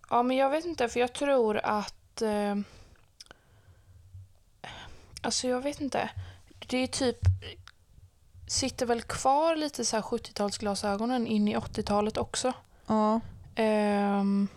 [0.10, 2.22] ja, men jag vet inte, för jag tror att...
[2.22, 2.56] Eh,
[5.22, 6.10] alltså, jag vet inte.
[6.68, 7.18] Det är typ...
[8.48, 12.54] Sitter väl kvar lite så här 70-talsglasögonen in i 80-talet också.
[12.88, 13.20] Ja.
[13.56, 14.48] Ehm,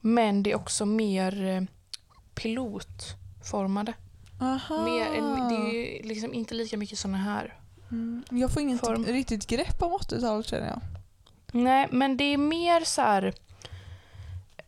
[0.00, 1.62] men det är också mer eh,
[2.34, 3.92] pilotformade.
[4.40, 4.84] Aha.
[4.84, 5.10] Mer,
[5.50, 7.60] det är ju liksom inte lika mycket såna här.
[7.90, 8.24] Mm.
[8.30, 9.04] Jag får inget Form.
[9.04, 10.80] riktigt grepp om 80-talet känner jag.
[11.52, 13.34] Nej, men det är mer så här...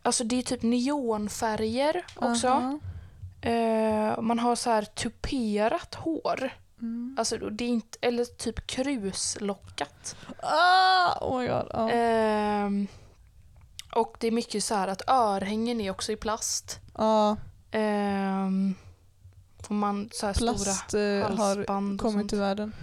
[0.01, 2.47] Alltså det är typ neonfärger också.
[2.47, 2.79] Aha.
[3.41, 6.53] Eh, man har så här tuperat hår.
[6.81, 7.15] Mm.
[7.19, 10.15] Alltså det är inte, eller typ kruslockat.
[10.43, 11.67] Ah, oh my god.
[11.73, 11.89] Ja.
[11.91, 12.87] Ehm,
[13.95, 16.79] och det är mycket så här att örhängen är också i plast.
[16.97, 17.37] Ja,
[19.71, 22.29] och man så här stora plast eh, har halsband och kommit sånt.
[22.29, 22.73] till världen.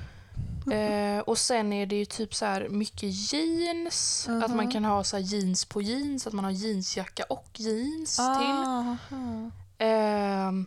[1.18, 4.28] Eh, och sen är det ju typ så här mycket jeans.
[4.28, 4.70] Att man Mhm.
[4.70, 6.26] kan ha så här jeans på jeans.
[6.26, 8.24] Att man har jeansjacka och jeans till.
[8.26, 8.96] Aha.
[9.78, 10.66] Ehm,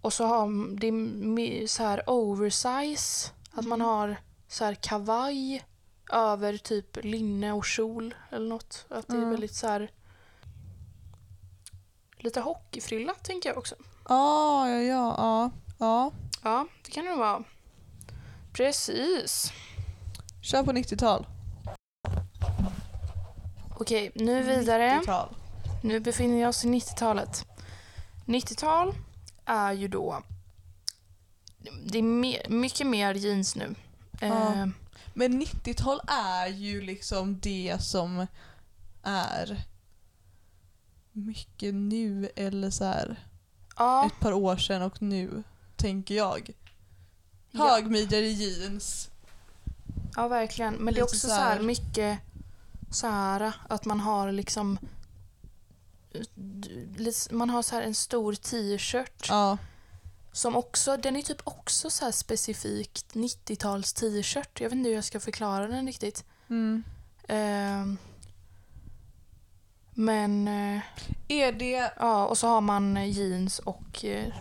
[0.00, 3.30] och så har det så här oversize.
[3.52, 3.86] Att man Mm.
[3.94, 4.16] har
[4.48, 5.64] så här kavaj
[6.12, 8.86] över typ linne och kjol eller något.
[8.88, 9.90] Att det är väldigt så här
[12.18, 13.74] lite hockeyfrilla tänker jag också.
[14.02, 16.10] Ah, ja, ja, ja, ja.
[16.42, 17.44] Ja, det kan det vara.
[18.52, 19.52] Precis.
[20.42, 21.26] Kör på 90-tal.
[23.80, 25.00] Okej, nu vidare.
[25.02, 25.34] 90-tal.
[25.82, 27.46] Nu befinner vi oss i 90-talet.
[28.26, 28.94] 90-tal
[29.44, 30.22] är ju då...
[31.84, 33.74] Det är me- mycket mer jeans nu.
[34.20, 34.26] Ja.
[34.54, 34.66] Eh,
[35.14, 38.26] Men 90-tal är ju liksom det som
[39.02, 39.62] är
[41.12, 43.16] mycket nu eller så här
[43.76, 45.42] ja, ett par år sedan och nu,
[45.76, 46.50] tänker jag.
[47.50, 49.10] Ja, Högmidjade jeans.
[50.16, 50.74] ja, verkligen.
[50.74, 52.18] Men det är också så här mycket
[52.90, 54.78] så här att man har liksom...
[57.30, 59.58] Man har så här en stor t-shirt Ja.
[60.32, 64.60] som också, den är typ också så här specifikt 90-tals t-shirt.
[64.60, 66.24] Jag vet inte hur jag ska förklara den riktigt.
[66.48, 66.82] Mm.
[67.28, 67.98] Ehm,
[69.94, 70.82] men eh,
[71.28, 71.92] Är det...
[71.98, 74.34] ja, och så har man jeans och eh,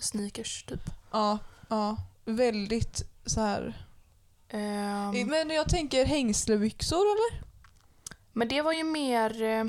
[0.00, 0.90] sneakers typ.
[1.10, 1.96] Ja, ja.
[2.36, 3.86] Väldigt så här.
[4.48, 7.50] Ehm, Men jag tänker hängslebyxor eller?
[8.32, 9.64] men det var ju mer eh,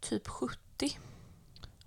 [0.00, 0.58] typ 70.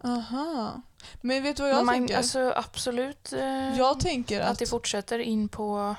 [0.03, 0.81] Aha.
[1.21, 2.17] Men vet du vad jag man, tänker?
[2.17, 5.95] Alltså absolut eh, jag tänker att att, det fortsätter in på...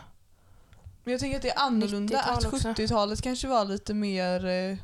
[1.04, 2.68] jag tänker att det är annorlunda 90-tal att också.
[2.68, 4.76] 70-talet kanske var lite mer eh,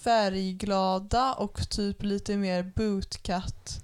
[0.00, 3.81] färgglada och typ lite mer bootcut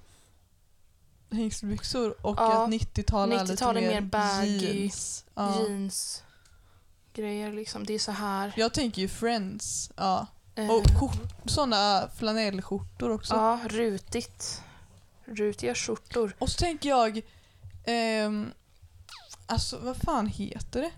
[1.31, 5.25] hängslebyxor och Ja, att 90-tal är lite 90-tal är mer, mer baggy, jeans.
[5.35, 5.61] Ja.
[5.61, 6.23] jeans
[7.13, 7.83] grejer liksom.
[7.85, 8.53] Det är så här.
[8.57, 9.91] Jag tänker ju Friends.
[9.95, 10.27] Ja.
[10.55, 10.83] eh, Och
[11.45, 13.35] sådana flanellskjortor också.
[13.35, 14.61] Ja, rutigt.
[15.25, 16.35] Rutiga skjortor.
[16.39, 17.21] Och så tänker jag,
[17.85, 18.51] ehm,
[19.45, 20.91] alltså vad fan heter det?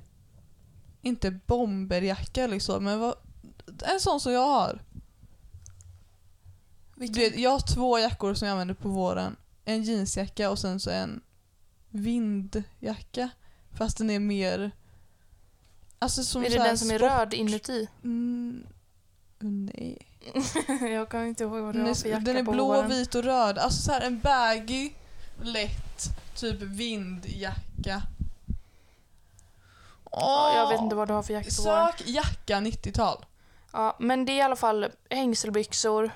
[1.02, 3.16] Inte bomberjacka liksom, men vad,
[3.94, 4.82] en sån som jag har.
[6.96, 9.36] Du vet, jag har två jackor som jag använder på våren.
[9.66, 11.22] En jeansjacka och sen så en
[11.90, 13.30] vindjacka.
[13.78, 14.72] Fast den är mer...
[16.00, 17.88] Alltså som är det den som är röd inuti?
[18.04, 18.68] Mm,
[19.40, 20.08] nej.
[20.94, 22.66] jag kan inte ihåg vad det Den var för är, jacka den är på blå,
[22.68, 22.90] våren.
[22.90, 23.58] vit och röd.
[23.58, 24.92] Alltså så här en baggy,
[25.42, 26.04] lätt,
[26.36, 28.02] typ vindjacka.
[30.12, 31.92] Ja, jag vet inte vad du har för jacka på våren.
[31.98, 33.26] Sök jacka 90-tal.
[33.74, 36.12] Ja, men det är i alla fall hängselbyxor.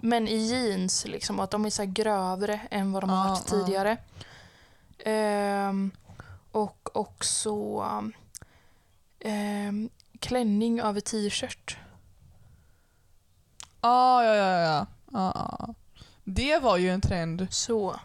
[0.00, 1.40] Men i jeans liksom.
[1.40, 3.96] Att de är så grövre än vad de har varit tidigare.
[4.98, 5.90] Ehm,
[6.52, 7.84] och också
[9.20, 11.78] ehm, klänning över t-shirt.
[13.80, 14.86] Ah, ja, ja, ja.
[15.12, 15.74] ja.
[16.24, 18.00] Det var ju en trend Så.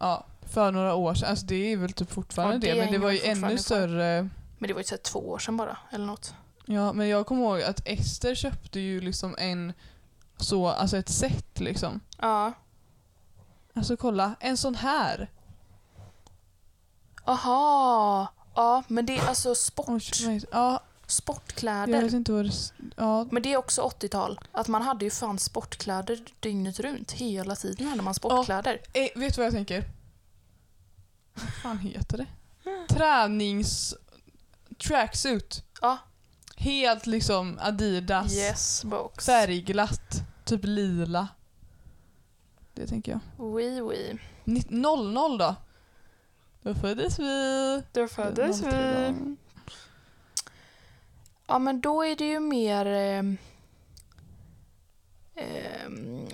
[0.00, 1.28] ja, för några år sedan.
[1.28, 4.28] Alltså det är väl typ fortfarande Ja, det det, men det var ju ännu större.
[4.58, 5.76] Men det var ju så två år sedan bara.
[5.90, 6.34] Eller något.
[6.66, 9.72] Ja, men jag kommer ihåg att Ester köpte ju liksom en
[10.42, 12.00] så, alltså ett set liksom.
[12.18, 12.52] Ja.
[13.74, 15.30] Alltså kolla, en sån här.
[17.24, 18.32] Aha!
[18.54, 19.88] Ja, men det är alltså sport,
[20.26, 22.02] Oj, Ja, jag sportkläder.
[22.02, 22.52] vet inte vad det...
[22.96, 24.40] Ja, Men det är också 80-tal.
[24.52, 27.12] Att man hade ju fan sportkläder dygnet runt.
[27.12, 28.80] Hela tiden hade man sportkläder.
[28.92, 29.84] eh, vet du vad jag tänker?
[31.34, 32.26] Vad fan heter det?
[32.94, 33.94] Tränings...
[34.88, 35.64] Tracksuit.
[35.80, 35.98] Ja.
[36.56, 38.32] Helt liksom Adidas.
[38.32, 39.26] Yes, box.
[39.26, 40.22] Färgglatt.
[40.44, 41.28] Typ lila.
[42.74, 43.20] Det tänker jag.
[43.38, 44.18] Oui, oui.
[44.44, 45.54] Nitt- 00 då?
[46.62, 47.82] Då föddes vi.
[47.92, 48.70] Då föddes 03
[49.20, 49.36] vi.
[51.46, 52.86] Ja, men då är det ju mer...
[52.86, 53.36] ehm,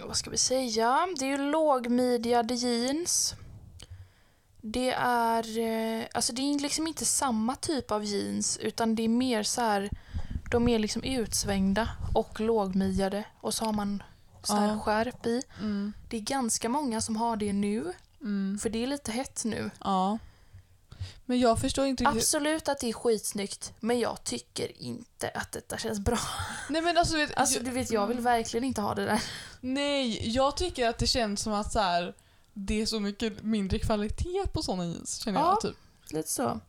[0.06, 1.08] vad ska vi säga?
[1.18, 3.34] Det är ju lågmidjade jeans.
[4.60, 5.58] Det är...
[5.58, 9.60] Eh, alltså det är liksom inte samma typ av jeans utan det är mer så
[9.60, 9.90] här...
[10.50, 14.02] De är liksom utsvängda och lågmidjade och så har man
[14.42, 14.78] så här Ja.
[14.78, 15.42] skärp i.
[15.60, 15.92] Mm.
[16.08, 18.58] Det är ganska många som har det nu, Mm.
[18.62, 19.70] för det är lite hett nu.
[19.84, 20.18] Ja.
[21.24, 22.08] Men jag förstår inte.
[22.08, 26.18] Absolut att det är skitsnyggt, men jag tycker inte att detta känns bra.
[26.68, 29.22] Nej men alltså, vet, Alltså du vet, jag vill verkligen inte ha det där.
[29.60, 32.14] Nej, jag tycker att det känns som att så här,
[32.52, 35.46] det är så mycket mindre kvalitet på såna jeans känner Ja.
[35.48, 35.76] jag typ.
[36.10, 36.60] Lite så.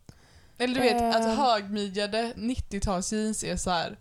[0.59, 1.09] Eller du vet Eh.
[1.09, 3.97] att högmidjade 90-talsjeans är så här.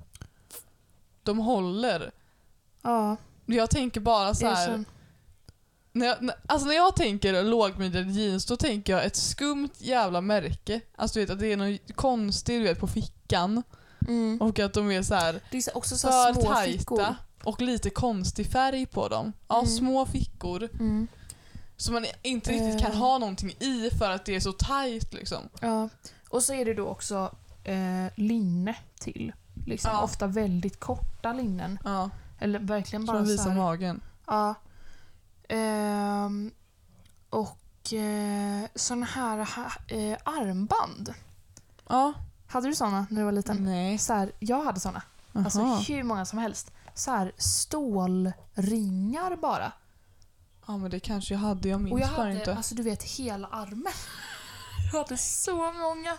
[1.22, 2.10] De håller.
[2.82, 3.16] Ja,
[3.46, 4.84] Jag tänker bara så här.
[5.92, 6.16] När jag,
[6.46, 10.80] alltså när jag tänker lågmidjade jeans då tänker jag ett skumt jävla märke.
[10.96, 13.62] Alltså du vet att det är något konstigt du vet på fickan.
[14.08, 14.40] Mm.
[14.40, 16.96] Och att de är så här Det är så- också så för små fickor.
[16.96, 17.16] tajta.
[17.44, 19.32] Och lite konstig färg på dem.
[19.48, 19.66] Ja, Mm.
[19.66, 20.68] små fickor.
[20.72, 21.06] Mm.
[21.76, 22.98] Som man inte riktigt kan Eh.
[22.98, 25.48] ha någonting i för att det är så tajt liksom.
[25.60, 25.88] Ja.
[26.28, 29.32] Och så är det då också eh, linne till.
[29.66, 29.90] Liksom.
[29.94, 30.02] Ja.
[30.02, 31.78] Ofta väldigt korta linnen.
[31.84, 33.56] Ja, Eller verkligen bara som så visar här.
[33.58, 34.00] magen.
[34.26, 34.54] Ja.
[35.48, 36.50] Ehm,
[37.30, 41.14] och eh, såna här ha, eh, armband.
[41.88, 42.12] Ja.
[42.46, 43.64] Hade du såna när du var liten?
[43.64, 43.98] Nej.
[43.98, 45.02] Så här, jag hade såna.
[45.32, 46.70] Alltså hur många som helst.
[46.94, 49.72] Så här stålringar bara.
[50.66, 52.56] Ja men det kanske jag hade, jag minns Och jag bara hade, inte.
[52.56, 53.92] alltså du vet hela armen.
[54.92, 56.18] Jag hade så många.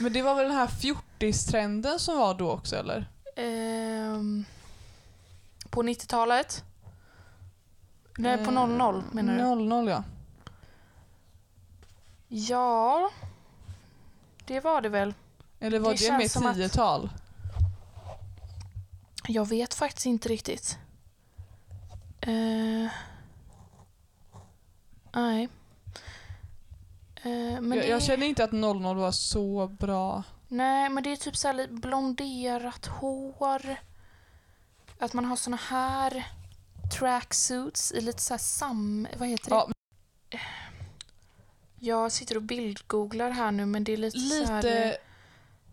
[0.00, 3.06] Men det var väl den här fjortistrenden som var då också eller?
[3.36, 4.44] Ehm,
[5.70, 6.64] på 90-talet?
[8.18, 9.42] Nej, på 00 menar du?
[9.64, 10.04] 00 ja.
[12.28, 13.10] Ja,
[14.46, 15.14] det var det väl.
[15.60, 17.10] Eller var Det det, med som att- tiotal?
[19.28, 20.78] Jag vet faktiskt inte riktigt.
[22.20, 22.90] Eh,
[25.12, 25.48] nej.
[27.22, 30.22] Eh, men jag, det, jag känner inte att 00 var så bra.
[30.48, 33.76] Nej, men det är typ så här lite blonderat hår.
[34.98, 36.26] Att man har såna här
[36.98, 39.06] tracksuits i lite så här sam...
[39.18, 39.56] Vad heter det?
[39.56, 40.38] Ja,
[41.78, 44.62] Jag sitter och bildgooglar här nu men det är lite, så här...
[44.62, 44.96] lite...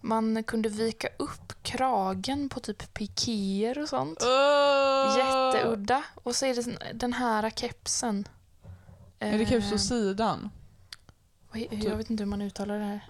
[0.01, 4.23] Man kunde vika upp kragen på typ pikéer och sånt.
[4.23, 6.03] Uh, Jätteudda.
[6.23, 8.27] Och så är det den här kepsen.
[9.19, 10.49] Är det keps på Eh, sidan?
[11.58, 11.84] He- typ?
[11.84, 13.10] Jag vet inte hur man uttalar det här.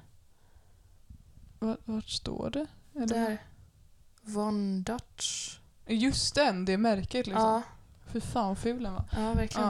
[1.86, 2.66] Vart, står det?
[2.96, 3.08] Eller?
[3.08, 3.38] Där.
[4.22, 5.58] Von Dutch.
[5.88, 7.44] Just den, det märket liksom.
[7.44, 7.62] Ja,
[8.12, 9.04] Fy fan vad ful den var.
[9.12, 9.70] ja, verkligen.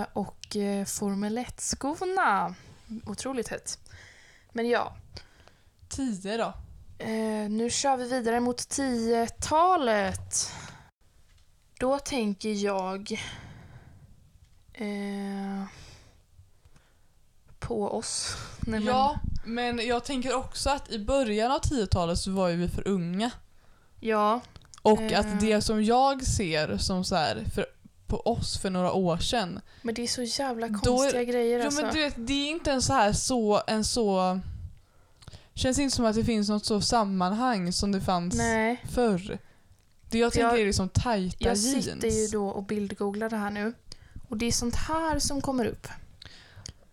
[0.00, 2.54] Eh, och eh, Formel 1-skorna.
[3.06, 3.78] Otroligt hett.
[4.52, 4.96] Men ja,
[5.88, 6.52] 10 då?
[7.04, 10.52] eh, nu kör vi vidare mot 10-talet.
[11.78, 13.12] Då tänker jag
[14.72, 15.62] eh,
[17.66, 18.36] på oss.
[18.60, 22.56] Nej, men- Ja, men jag tänker också att i början av 10-talet så var ju
[22.56, 23.30] vi för unga.
[24.00, 24.40] ja,
[24.82, 25.20] Och Eh.
[25.20, 27.66] att det som jag ser som så här för,
[28.06, 29.60] på oss för några år sedan.
[29.82, 31.82] men det är så jävla Då är- konstiga grejer Jo alltså.
[31.82, 34.40] men du vet, det är inte en så här så, en så...
[35.54, 38.84] Känns inte som att det finns något så sammanhang som det fanns Nej.
[38.90, 39.38] förr.
[40.10, 41.84] Det jag tänker Jag- är liksom tajta Jag jeans.
[41.84, 43.72] sitter ju då och bildgooglar det här nu.
[44.28, 45.86] Och det är sånt här som kommer upp.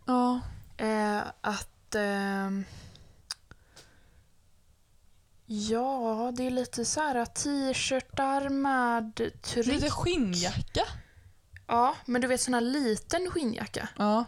[0.06, 0.40] Ja.
[0.84, 1.96] Eh, att...
[1.96, 2.66] ehm,
[5.46, 9.66] ja, det är lite så här t-shirtar med tryck.
[9.66, 10.84] Lite skinnjacka.
[11.68, 13.90] Ja, men du vet sån här liten skinnjacka.
[13.98, 14.26] Ja.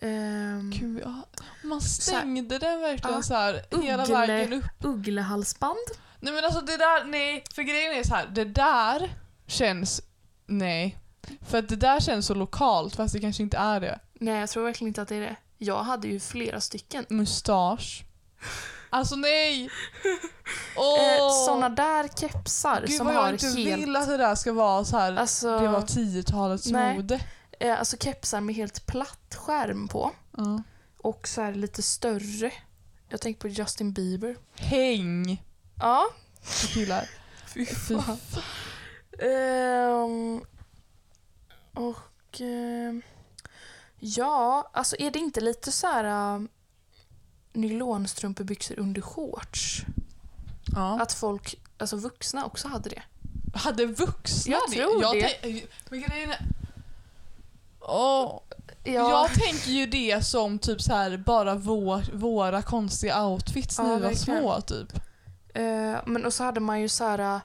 [0.00, 1.14] Ehm, Gud, ja.
[1.62, 3.22] Man stängde den verkligen Ja.
[3.22, 3.52] så här
[3.82, 4.64] hela Uggle- vägen upp.
[4.84, 5.76] Ugglehalsband.
[6.20, 7.44] Nej men alltså det där, nej.
[7.54, 9.10] För grejen är så här, det där
[9.46, 10.00] känns,
[10.46, 10.98] nej.
[11.48, 13.98] För att det där känns så lokalt fast det kanske inte är det.
[14.14, 15.36] Nej, jag tror verkligen inte att det är det.
[15.58, 17.06] Jag hade ju flera stycken.
[17.08, 18.04] Mustasch.
[18.90, 19.70] Alltså nej!
[20.76, 23.82] Eh, såna där kepsar Gud som vad har jag inte helt...
[23.82, 25.16] vill att det där ska vara så här.
[25.16, 26.96] Alltså, det var 10-talets nej.
[26.96, 27.20] mode.
[27.60, 30.10] eh, alltså kepsar med helt platt skärm på.
[30.36, 30.62] Ja.
[30.98, 32.52] och så här lite större.
[33.08, 34.36] Jag tänker på Justin Bieber.
[34.54, 35.42] Häng
[35.80, 36.04] Ja.
[36.42, 37.08] för killar.
[37.54, 38.18] Fy Fy fan.
[39.18, 40.44] Ehm,
[41.74, 43.02] och ehm,
[43.98, 46.42] ja, alltså är det inte lite så här uh,
[47.52, 49.82] nylonstrumpebyxor under shorts?
[50.74, 51.00] Ja.
[51.00, 53.02] Att folk, alltså vuxna också hade det.
[53.54, 54.76] Hade vuxna Jag det?
[54.76, 55.28] tror det.
[55.42, 56.46] tän- Men grejen är...
[57.80, 58.40] Åh,
[58.84, 63.84] Ja, Jag tänker ju det som typ så här bara vår, våra konstiga outfits Ja,
[63.84, 64.92] när vi var små typ.
[65.54, 67.40] eh, men och så hade man ju så här, uh,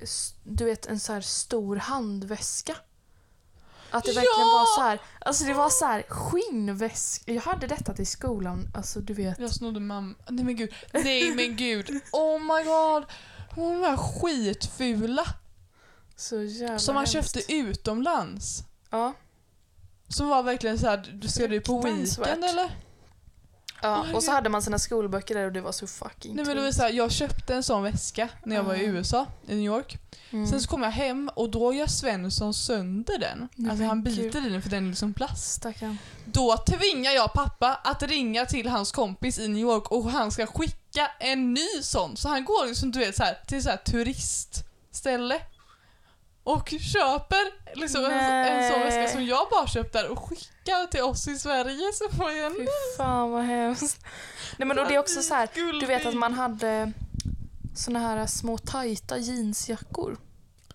[0.00, 2.76] s- du vet en så här stor handväska.
[3.90, 4.52] Att det verkligen Ja!
[4.58, 7.32] var så här, alltså det var så här skinnväska.
[7.32, 9.38] Jag hade detta till skolan, alltså du vet.
[9.38, 10.14] Jag snodde mamma...
[10.28, 10.74] Nej men gud.
[10.92, 11.90] Nej men gud.
[12.12, 13.04] Oh my god.
[13.54, 15.24] Hon var skitfula.
[16.16, 17.34] Så jävla Som man hemskt.
[17.34, 18.62] köpte utomlands.
[18.90, 19.12] Ja.
[20.08, 22.70] Som var verkligen så här, du ser det på weekend eller?
[23.82, 26.56] Ja, och så hade man sina skolböcker där och det var så fucking Nej men
[26.56, 28.84] det var så här, jag köpte en sån väska när jag var i.
[28.84, 29.98] USA, i New York.
[30.30, 30.46] Mm.
[30.46, 33.48] Sen så kom jag hem och då gör Svensson sönder den.
[33.54, 35.52] Nej, Alltså han biter i den för den är liksom plast.
[35.52, 35.98] Stackarn.
[36.24, 40.46] Då tvingar jag pappa att ringa till hans kompis i New York och han ska
[40.46, 42.16] skicka en ny sån.
[42.16, 45.40] Så han går liksom du vet så här, till så här turistställe
[46.44, 51.02] och köper liksom en, en sån väska som jag bara köpt där och skickar till
[51.02, 51.92] oss i Sverige.
[51.92, 52.66] Så får jag en Fy
[52.96, 54.04] fan vad hemskt.
[54.56, 55.48] Nej men och det är också så här,
[55.80, 56.92] du vet att man hade
[57.74, 60.18] såna här små tajta jeansjackor.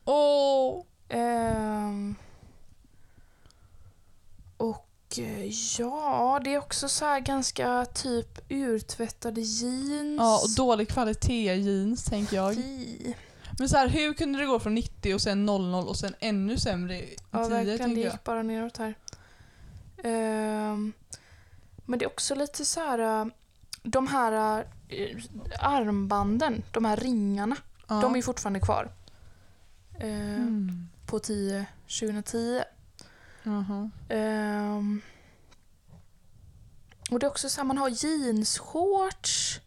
[0.06, 0.84] Åh!
[1.10, 2.16] Ehm,
[4.58, 5.46] och eh,
[5.80, 10.20] ja, det är också så här ganska typ urtvättade jeans.
[10.20, 12.56] Ja, och dålig kvalitet jeans tänker jag.
[12.56, 13.14] Fy.
[13.60, 16.58] Men så här, hur kunde det gå från 90 och sen 00 och sen ännu
[16.58, 17.94] sämre i 10 Ja, verkligen.
[17.96, 18.12] Det jag.
[18.14, 18.96] gick bara neråt här.
[20.04, 20.94] Ehm,
[21.86, 23.00] men det är också lite så här...
[23.22, 23.26] äh,
[23.84, 25.18] De här äh,
[25.60, 27.56] armbanden, de här ringarna,
[27.88, 28.02] Ja.
[28.02, 28.92] de är fortfarande kvar.
[30.00, 30.90] Ehm, Mm.
[31.06, 31.66] På 10,
[32.00, 32.62] 2010.
[33.44, 33.90] Jaha.
[34.10, 35.02] Ehm,
[37.12, 39.60] och det är också så här, man har jeansshorts.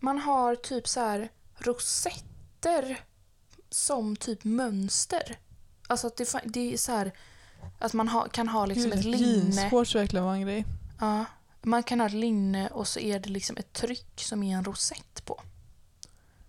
[0.00, 1.28] Man har typ så här
[2.56, 3.00] rosetter
[3.70, 5.38] som typ mönster.
[5.86, 7.12] Alltså att det, det är så här
[7.78, 9.54] att man ha, kan ha liksom Gud, ett linne.
[9.54, 10.64] Jeansshorts verkligen var en grej.
[11.00, 11.24] Ja,
[11.62, 14.64] man kan ha ett linne och så är det liksom ett tryck som är en
[14.64, 15.40] rosett på.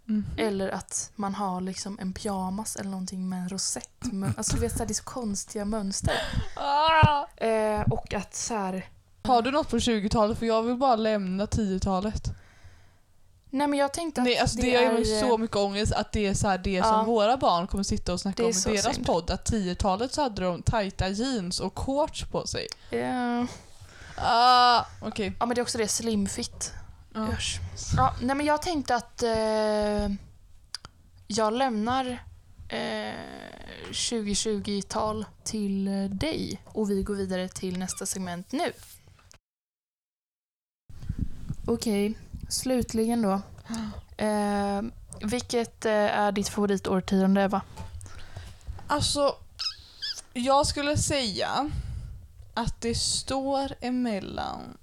[0.06, 0.26] Mhm.
[0.38, 3.90] Eller att man har liksom en pyjamas eller någonting med en rosett.
[4.38, 6.16] Alltså du vet så här, det är så konstiga mönster.
[6.56, 7.46] Ah!
[7.46, 8.90] Eh, och att så här...
[9.24, 10.38] Har du något på 20-talet?
[10.38, 12.32] För jag vill bara lämna 10-talet.
[13.50, 14.94] Nej men jag tänkte att Nej, alltså det, det är...
[14.94, 16.84] mig så mycket ångest att det är så här, det Ja.
[16.84, 19.06] som våra barn kommer sitta och snacka Det om i deras synd.
[19.08, 19.32] podd.
[19.32, 22.68] Att 10-talet så hade de tajta jeans och shorts på sig.
[22.92, 23.44] eh,
[24.20, 25.34] Ah, Okej.
[25.40, 26.74] ja men det är också det, slimfit.
[27.14, 27.28] Ja.
[27.34, 27.60] Usch.
[27.98, 30.10] Ja, nej men jag tänkte att eh,
[31.28, 32.06] jag lämnar
[32.70, 33.14] eh,
[33.92, 38.72] 2020-tal till eh, dig och vi går vidare till nästa segment nu.
[41.66, 42.14] Okej,
[42.48, 43.42] slutligen då.
[44.18, 44.82] Eh,
[45.22, 47.62] vilket eh, är ditt favoritårtionde Eva?
[48.88, 49.36] Alltså,
[50.34, 51.72] jag skulle säga
[52.54, 54.78] att det står emellan...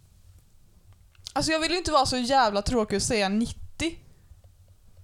[1.33, 3.99] Alltså jag vill ju inte vara så jävla tråkig och säga 90.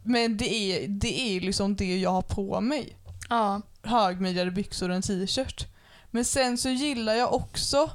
[0.02, 2.96] Men det är, det är liksom det jag har på mig.
[3.28, 5.66] Ja, Högmidjade byxor och en t-shirt.
[6.10, 7.90] Men sen så gillar jag också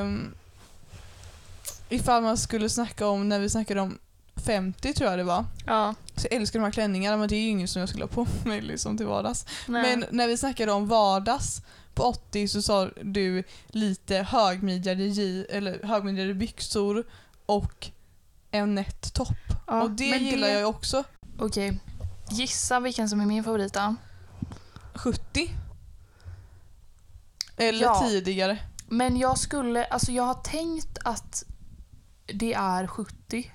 [0.00, 0.34] um,
[1.88, 3.98] ifall man skulle snacka om, när vi snackade om
[4.46, 5.44] 50 tror jag det var.
[5.66, 5.94] ja.
[6.16, 8.08] Så jag älskar de här klänningarna men det är ju inget som jag skulle ha
[8.08, 9.46] på mig liksom till vardags.
[9.66, 9.82] Nej.
[9.96, 11.62] Men när vi snackade om vardags
[11.94, 15.04] på 80 så sa du lite högmidjade,
[15.50, 17.04] eller högmidjade byxor
[17.46, 17.90] och
[18.50, 19.36] en nätt topp.
[19.66, 21.04] ja, och det gillar jag ju också.
[21.38, 21.78] Okej,
[22.30, 23.94] gissa vilken som är min favorit då?
[24.94, 25.50] 70.
[27.56, 28.00] Eller Ja.
[28.08, 28.58] tidigare.
[28.88, 31.44] Men jag skulle, alltså jag har tänkt att
[32.26, 33.50] det är 70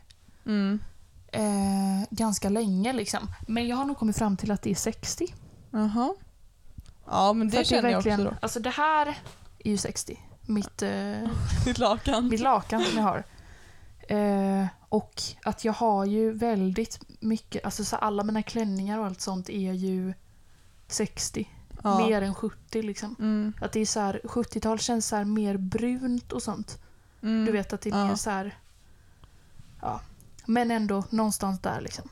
[0.45, 0.79] Mm.
[1.27, 3.27] eh, ganska länge liksom.
[3.47, 5.33] Men jag har nog kommit fram till att det är 60.
[5.71, 6.13] Jaha.
[7.05, 8.33] Ja men För det att känner är jag också då.
[8.41, 9.17] Alltså det här
[9.59, 10.19] är ju 60.
[10.41, 11.29] Mitt, eh,
[11.65, 12.27] Ditt lakan.
[12.29, 13.23] mitt lakan som jag har.
[14.17, 19.21] Eh, och att jag har ju väldigt mycket, alltså så alla mina klänningar och allt
[19.21, 20.13] sånt är ju
[20.87, 21.49] 60.
[21.83, 22.07] Ja.
[22.07, 23.15] Mer än 70 liksom.
[23.19, 23.53] Mm.
[23.61, 26.79] Att det är så här, 70-tal känns så mer brunt och sånt.
[27.23, 27.45] Mm.
[27.45, 28.57] Du vet att det är mer så här...
[29.81, 30.01] Ja.
[30.45, 32.09] Men ändå någonstans där liksom.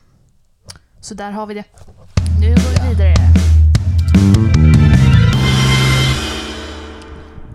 [1.00, 1.64] Så där har vi det.
[2.40, 3.14] Nu går vi vidare.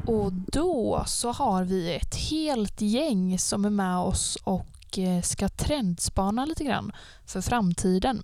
[0.06, 5.50] Och då så har vi ett helt gäng som är med oss och eh, ska
[5.50, 6.92] trendspana lite grann
[7.26, 8.24] för framtiden.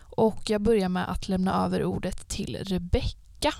[0.00, 3.54] Och jag börjar med att lämna över ordet till Rebecka.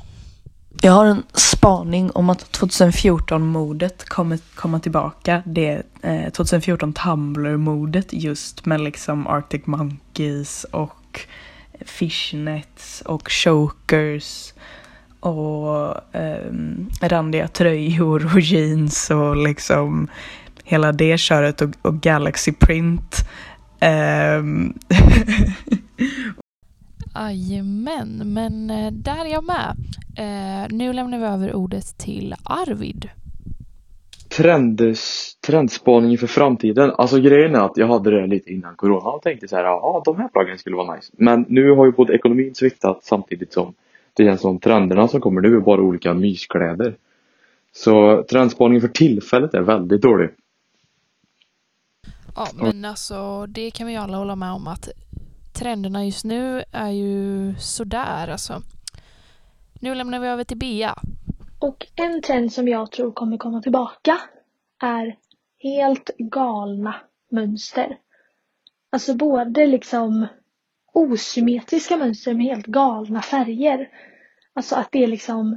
[0.80, 5.42] Jag har en spaning om att 2014-modet kommer komma tillbaka.
[5.46, 11.20] Det är eh, 2014 Tumblr-mordet just med liksom Arctic Monkeys och
[11.80, 14.52] fishnets och chokers
[15.20, 16.52] och eh,
[17.00, 20.08] randiga tröjor och jeans och liksom
[20.64, 23.28] hela det köret och, och Galaxy Print.
[23.80, 24.42] Eh,
[27.14, 29.76] Jajamän, men eh, där är jag med.
[30.16, 33.08] Eh, nu lämnar vi över ordet till Arvid.
[34.28, 36.90] Trendes, trendspaning för framtiden.
[36.98, 40.02] Alltså grejen är att jag hade det lite innan corona och tänkte så här, ja
[40.04, 41.12] de här plaggen skulle vara nice.
[41.16, 43.74] Men nu har ju både ekonomin sviktat samtidigt som
[44.14, 46.96] det känns som trenderna som kommer nu är bara olika myskläder.
[47.72, 50.30] Så trendspaningen för tillfället är väldigt dålig.
[52.34, 54.88] Ja, men alltså det kan vi alla hålla med om att
[55.58, 58.62] trenderna just nu är ju sådär alltså.
[59.80, 60.94] Nu lämnar vi över till Bea.
[61.58, 64.18] Och en trend som jag tror kommer komma tillbaka
[64.82, 65.16] är
[65.58, 66.94] helt galna
[67.30, 67.98] mönster.
[68.90, 70.26] Alltså både liksom
[70.92, 73.88] osymmetriska mönster med helt galna färger.
[74.54, 75.56] Alltså att det är liksom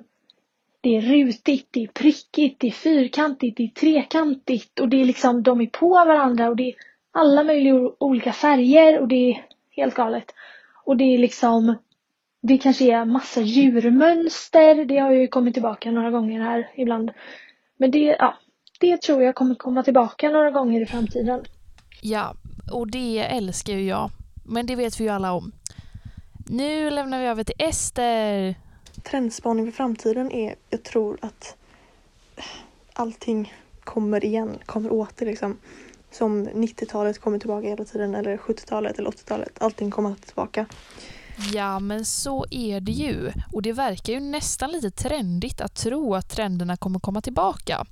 [0.82, 5.06] det är rutigt, det är prickigt, det är fyrkantigt, det är trekantigt och det är
[5.06, 6.76] liksom de är på varandra och det är
[7.12, 10.34] alla möjliga olika färger och det är helt galet.
[10.86, 11.76] Och det är liksom
[12.42, 14.86] det kanske är massa djurmönster.
[14.86, 17.12] Det har ju kommit tillbaka några gånger här ibland.
[17.78, 18.38] Men det, ja,
[18.80, 21.46] det tror jag kommer komma tillbaka några gånger i framtiden.
[22.02, 22.36] Ja,
[22.72, 24.10] och det älskar ju jag.
[24.46, 25.52] Men det vet vi ju alla om.
[26.50, 28.56] Nu lämnar vi över till Ester.
[29.04, 31.58] Trendspaning för framtiden är, jag tror att
[32.94, 33.54] allting
[33.84, 35.58] kommer igen, kommer åter liksom.
[36.12, 39.52] Som 90-talet kommer tillbaka hela tiden eller 70-talet eller 80-talet.
[39.58, 40.66] Allting kommer tillbaka.
[41.54, 43.32] Ja, men så är det ju.
[43.52, 47.86] Och det verkar ju nästan lite trendigt att tro att trenderna kommer komma tillbaka.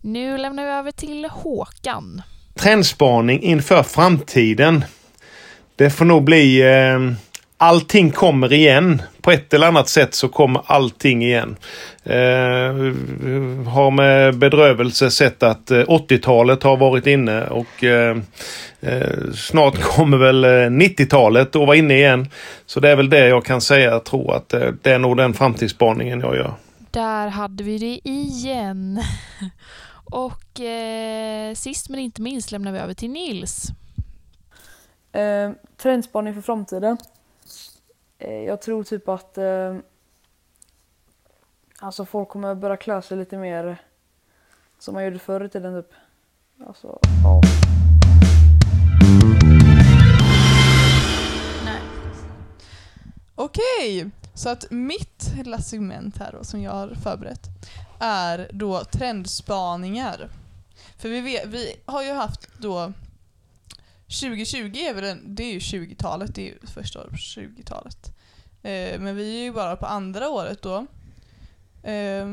[0.00, 2.22] Nu lämnar vi över till Håkan.
[2.54, 4.84] Trendspaning inför framtiden.
[5.76, 6.62] Det får nog bli...
[6.62, 7.12] Eh,
[7.62, 9.02] allting kommer igen.
[9.20, 11.56] På ett eller annat sätt så kommer allting igen.
[12.04, 12.72] Eh,
[13.72, 18.16] har med bedrövelse sett att 80-talet har varit inne och eh,
[18.84, 22.28] Eh, snart kommer väl 90-talet eh, att vara inne igen.
[22.66, 23.90] Så det är väl det jag kan säga.
[23.90, 26.54] Jag tror att eh, det är nog den framtidsspaningen jag gör.
[26.90, 29.00] Där hade vi det igen.
[30.04, 33.66] Och eh, sist men inte minst lämnar vi över till Nils.
[35.12, 35.50] Eh,
[35.82, 36.96] trendspaning för framtiden.
[38.24, 39.76] Eh, jag tror typ att eh,
[41.78, 43.82] alltså folk kommer börja klä sig lite mer
[44.78, 45.82] som man gjorde förr i tiden.
[45.82, 45.92] Typ.
[46.66, 47.40] Alltså, ja.
[53.34, 57.46] Okej, så att mitt lilla segment här då, som jag har förberett
[57.98, 60.28] är då trendspaningar.
[60.98, 62.92] För vi, vet, vi har ju haft då
[64.20, 68.12] 2020 är väl en, det är ju 20-talet, det är ju första året på 20-talet.
[68.62, 70.86] Eh, men vi är ju bara på andra året då.
[71.82, 72.26] Eh,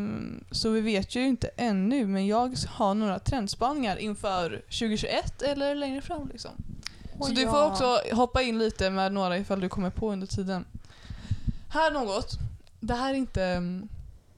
[0.51, 6.01] så vi vet ju inte ännu, men jag har några trendspaningar inför 2021 eller längre
[6.01, 6.51] fram liksom.
[7.19, 10.27] Så oh, du får också hoppa in lite med några ifall du kommer på under
[10.27, 10.65] tiden.
[11.69, 12.39] Här något.
[12.79, 13.41] Det här är inte,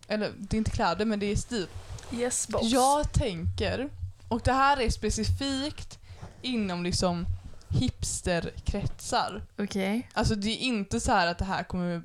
[0.08, 1.68] eller det är inte kläder men det är stil.
[2.14, 2.72] Yes boss.
[2.72, 3.90] Jag tänker,
[4.28, 6.00] och det här är specifikt
[6.42, 7.26] inom liksom
[7.70, 9.44] hipsterkretsar.
[9.54, 9.66] Okej.
[9.66, 10.04] Okay.
[10.14, 12.04] Alltså det är inte så att det här kommer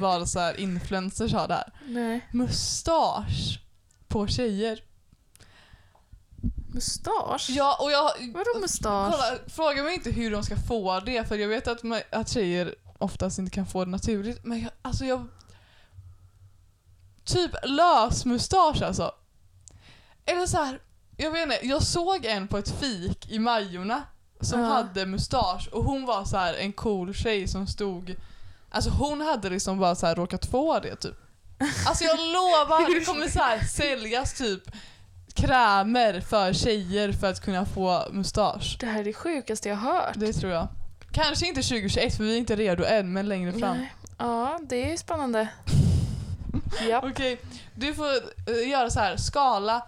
[0.00, 1.72] vara så här influencers har det här.
[1.86, 2.28] Nej.
[2.32, 3.60] Mustasch
[4.08, 4.82] på tjejer.
[6.74, 7.46] Mustasch?
[7.50, 8.10] Ja, och jag...
[8.34, 9.12] Vadå mustasch?
[9.12, 12.74] Kolla, fråga mig inte hur de ska få det för jag vet att, att tjejer
[12.98, 14.44] oftast inte kan få det naturligt.
[14.44, 15.26] Men jag, alltså jag...
[17.24, 19.12] Typ lösmustasch alltså.
[20.24, 20.80] Eller så här,
[21.20, 24.02] jag vet inte, jag såg en på ett fik i Majorna
[24.40, 24.66] som uh.
[24.66, 28.16] hade mustasch och hon var så här en cool tjej som stod
[28.70, 31.16] Alltså hon hade liksom bara så här råkat få det typ.
[31.86, 34.62] Alltså jag lovar, det kommer så här säljas typ
[35.34, 38.76] krämer för tjejer för att kunna få mustasch.
[38.80, 40.14] Det här är det sjukaste jag har hört.
[40.14, 40.68] Det tror jag.
[41.12, 43.76] Kanske inte 2021 för vi är inte redo än, men längre fram.
[43.76, 43.94] Nej.
[44.18, 45.48] Ja, det är spännande.
[47.02, 47.40] Okej,
[47.74, 48.12] du får
[48.50, 49.16] uh, göra så här.
[49.16, 49.86] skala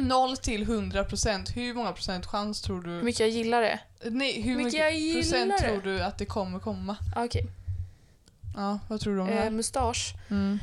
[0.00, 1.56] 0 till 100 procent.
[1.56, 2.90] Hur många procent chans tror du?
[2.90, 3.80] Hur mycket jag gillar det?
[4.02, 5.64] Nej, hur mycket, mycket procent det?
[5.68, 6.96] tror du att det kommer komma?
[7.16, 7.24] Okej.
[7.24, 7.46] Okay.
[8.56, 9.46] Ja, vad tror du om det här?
[9.46, 10.14] Eh, mustasch.
[10.30, 10.58] Mm.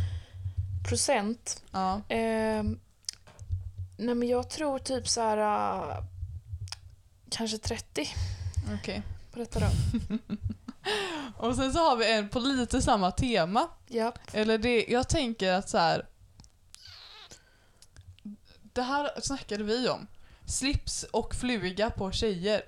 [0.90, 1.64] procent.
[1.72, 2.02] Ja.
[2.10, 2.80] Ehm,
[3.98, 6.04] nej men jag tror typ så här äh,
[7.30, 8.10] kanske 30
[8.80, 9.02] Okej.
[9.32, 9.68] på detta då.
[11.48, 13.68] Och sen så har vi en på lite samma tema.
[13.88, 14.14] Ja.
[14.34, 16.06] Eller det, jag tänker att så här.
[18.78, 20.08] Det här snackade vi om.
[20.46, 22.62] Slips och fluga på tjejer.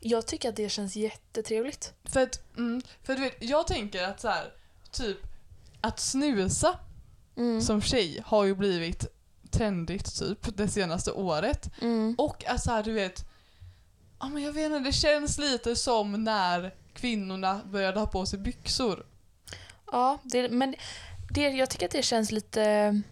[0.00, 1.92] Jag tycker att det känns jättetrevligt.
[2.04, 4.52] För att, mm, för du vet, jag tänker att så här,
[4.90, 5.18] typ
[5.80, 6.78] att snusa
[7.36, 7.60] Mm.
[7.62, 9.06] som tjej har ju blivit
[9.50, 11.70] trendigt typ det senaste året.
[11.82, 12.14] Mm.
[12.18, 13.24] Och alltså här, du vet,
[14.20, 18.38] ja men jag vet inte, det känns lite som när kvinnorna började ha på sig
[18.38, 19.06] byxor.
[19.92, 20.74] Ja, det, men
[21.30, 23.02] det, jag tycker att det känns lite...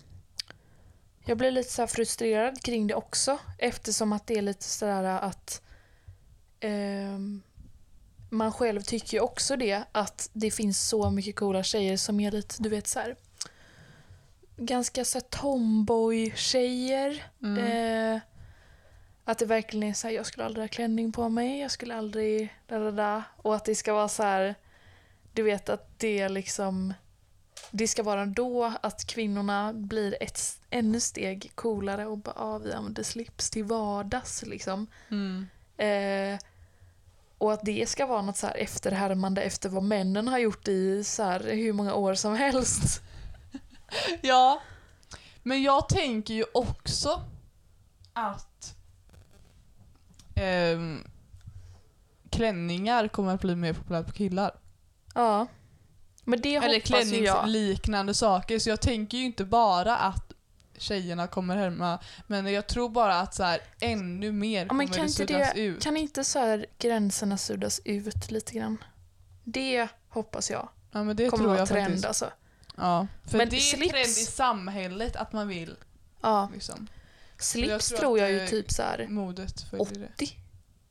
[1.25, 5.63] Jag blir lite så frustrerad kring det också eftersom att det är lite sådär att
[6.61, 7.43] ehm,
[8.31, 12.31] man själv tycker ju också det att det finns så mycket coola tjejer som är
[12.31, 13.17] lite, du vet så här
[14.57, 17.25] ganska så tomboy-tjejer.
[17.59, 18.19] Eh,
[19.25, 21.95] att det verkligen är så här, jag skulle aldrig ha klänning på mig, jag skulle
[21.95, 22.57] aldrig...
[22.67, 23.23] Da, da, da.
[23.37, 24.55] Och att det ska vara så här,
[25.33, 26.95] du vet att det liksom...
[27.75, 32.73] Det ska vara då att kvinnorna blir ett ännu steg coolare och bara, ah, vi
[32.73, 34.87] använder slips till vardags liksom.
[35.11, 35.47] Mm.
[35.77, 36.41] Eh,
[37.39, 41.05] och att det ska vara något så här efterhärmande efter vad männen har gjort i
[41.05, 43.03] så här hur många år som helst.
[44.23, 44.63] Ja,
[45.43, 47.23] men jag tänker ju också
[48.13, 48.77] att
[50.35, 51.05] ehm,
[52.31, 54.55] klänningar kommer att bli mer populärt på killar.
[55.15, 55.47] Ja.
[56.25, 57.35] Men det Eller hoppas ju jag.
[57.43, 58.59] klänningsliknande saker.
[58.59, 60.33] Så jag tänker ju inte bara att
[60.79, 64.99] tjejerna kommer härma, men jag tror bara att så här, ännu mer Ja, men kommer
[64.99, 65.83] kan det inte suddas det- ut.
[65.83, 68.85] Kan inte så här gränserna suddas ut lite grann?
[69.45, 72.05] Det hoppas jag Ja, men det kommer tror vara jag trend faktiskt.
[72.07, 72.31] alltså.
[72.77, 75.77] Ja, för Men det är slips- trend i samhället att man vill.
[76.21, 76.51] Ja.
[76.55, 76.87] Liksom.
[77.39, 80.09] Slips tror tror att, jag ju eh, typ så här Modet följer det.
[80.15, 80.37] 80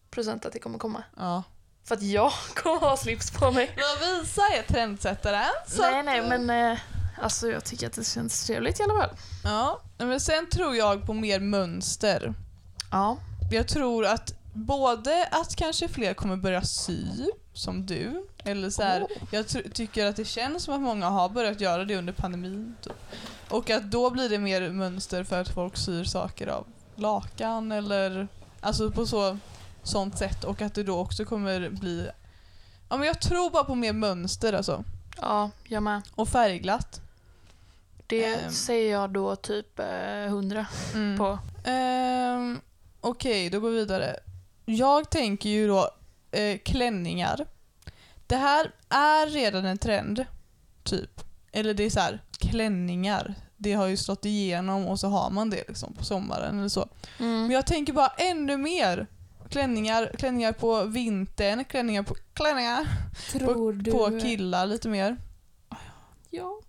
[0.09, 1.03] procent att det kommer komma.
[1.17, 1.43] Ja.
[1.91, 3.75] För att jag kommer ha slips på mig.
[3.75, 5.43] Lovisa är trendsättaren.
[5.79, 6.79] Nej, nej, eh, men eh,
[7.21, 9.09] alltså jag tycker att det känns trevligt i alla fall.
[9.43, 12.33] Ja, men sen tror jag på mer mönster.
[12.91, 13.17] Ja.
[13.51, 17.05] Jag tror att både att kanske fler kommer börja sy,
[17.53, 21.29] som du, eller så här, jag tr- tycker att det känns som att många har
[21.29, 22.75] börjat göra det under pandemin.
[22.81, 22.93] Typ.
[23.49, 28.27] Och att då blir det mer mönster för att folk syr saker av lakan eller
[28.61, 29.37] alltså på så
[29.83, 32.09] sånt sätt och att det då också kommer bli
[32.89, 34.83] Ja men jag tror bara på mer mönster alltså.
[35.21, 36.01] Ja, jag med.
[36.15, 37.01] Och färgglatt.
[38.07, 38.51] Det Ehm.
[38.51, 41.17] säger jag då typ eh, 100 Mm.
[41.17, 41.39] på.
[41.69, 42.59] Ehm,
[43.01, 44.15] Okej, då går vi vidare.
[44.65, 45.89] Jag tänker ju då
[46.31, 47.45] eh, klänningar.
[48.27, 50.25] Det här är redan en trend,
[50.83, 51.21] typ.
[51.51, 53.35] Eller det är så här, klänningar.
[53.57, 56.87] Det har ju slått igenom och så har man det liksom på sommaren eller så.
[57.19, 57.41] Mm.
[57.41, 59.07] Men jag tänker bara ännu mer.
[59.51, 62.87] Klänningar, klänningar på vintern, klänningar på klänningar
[63.31, 63.91] Tror du...
[63.91, 65.17] på killar lite mer.
[66.29, 66.61] Ja.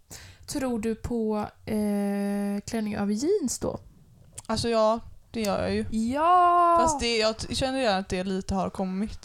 [0.46, 3.80] Tror du på eh, klänning över jeans då?
[4.46, 5.86] Alltså ja, det gör jag ju.
[5.90, 6.78] Ja!
[6.80, 9.20] Fast det, jag känner redan att det lite har kommit.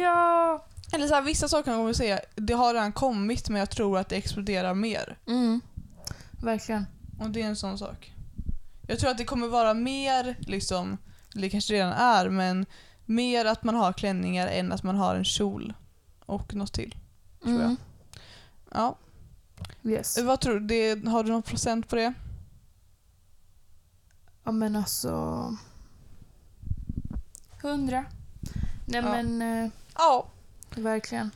[0.00, 0.64] Ja!
[0.92, 3.98] Eller så här, vissa saker kan man säga, det har redan kommit men jag tror
[3.98, 5.18] att det exploderar mer.
[5.26, 5.60] Mm.
[6.30, 6.86] Verkligen.
[7.20, 8.12] Och det är en sån sak.
[8.86, 10.98] Jag tror att det kommer vara mer, liksom,
[11.34, 12.66] eller det kanske redan är, men
[13.04, 15.74] mer att man har klänningar än att man har en kjol
[16.26, 16.96] och något till.
[17.42, 17.64] Tror jag.
[17.64, 17.76] Mm.
[18.72, 18.98] Ja.
[19.84, 20.18] Yes.
[20.18, 20.66] Vad tror du?
[20.94, 22.12] Det, har du någon procent på det?
[24.44, 25.10] Ja men alltså...
[27.62, 28.04] Hundra.
[28.86, 29.02] Nej Ja.
[29.02, 30.26] men eh, Ja.
[30.76, 31.30] verkligen.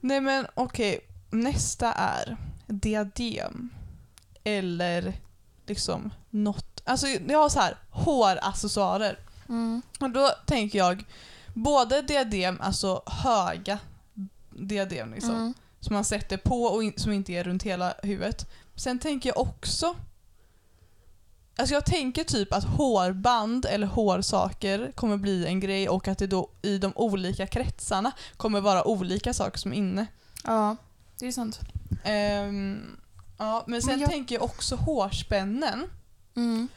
[0.00, 2.36] Nej men okej, nästa är
[2.66, 3.70] diadem.
[4.44, 5.14] Eller
[5.66, 6.82] liksom något.
[6.84, 9.18] Alltså jag har så här håraccessoarer.
[9.48, 9.82] Mm.
[10.00, 11.04] Och då tänker jag
[11.54, 13.78] både diadem, alltså höga
[14.50, 15.30] diadem liksom.
[15.34, 15.54] Mm.
[15.80, 18.50] Som man sätter på och in, som inte är runt hela huvudet.
[18.74, 19.94] Sen tänker jag också
[21.60, 26.26] Alltså jag tänker typ att hårband eller hårsaker kommer bli en grej och att det
[26.26, 30.06] då i de olika kretsarna kommer vara olika saker som är inne.
[30.44, 30.76] Ja,
[31.18, 31.60] det är sant.
[32.04, 32.96] Ehm,
[33.38, 35.86] ja, men sen Men jag- tänker jag också hårspännen.
[36.36, 36.68] Mm.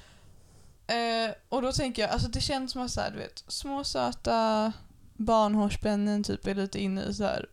[0.92, 3.84] Eh, och då tänker jag, alltså det känns som att så här, du vet, små
[3.84, 4.74] söta
[5.14, 7.50] barnhårspännen typ är lite inne i så här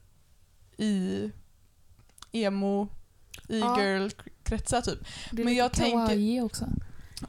[0.76, 1.30] i
[2.32, 2.88] emo,
[3.48, 3.80] Ja.
[3.80, 4.98] e-girl-kretsar typ.
[5.32, 6.66] Det är Men lite jag tänker- också.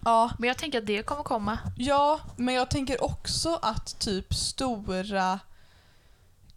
[0.05, 1.59] Ja, Men jag tänker att det kommer komma.
[1.77, 5.39] ja, men jag tänker också att typ stora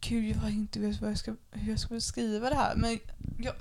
[0.00, 2.74] Gud, jag vet inte vet vad jag ska, hur jag ska beskriva det här.
[2.76, 2.98] Men
[3.38, 3.55] jag,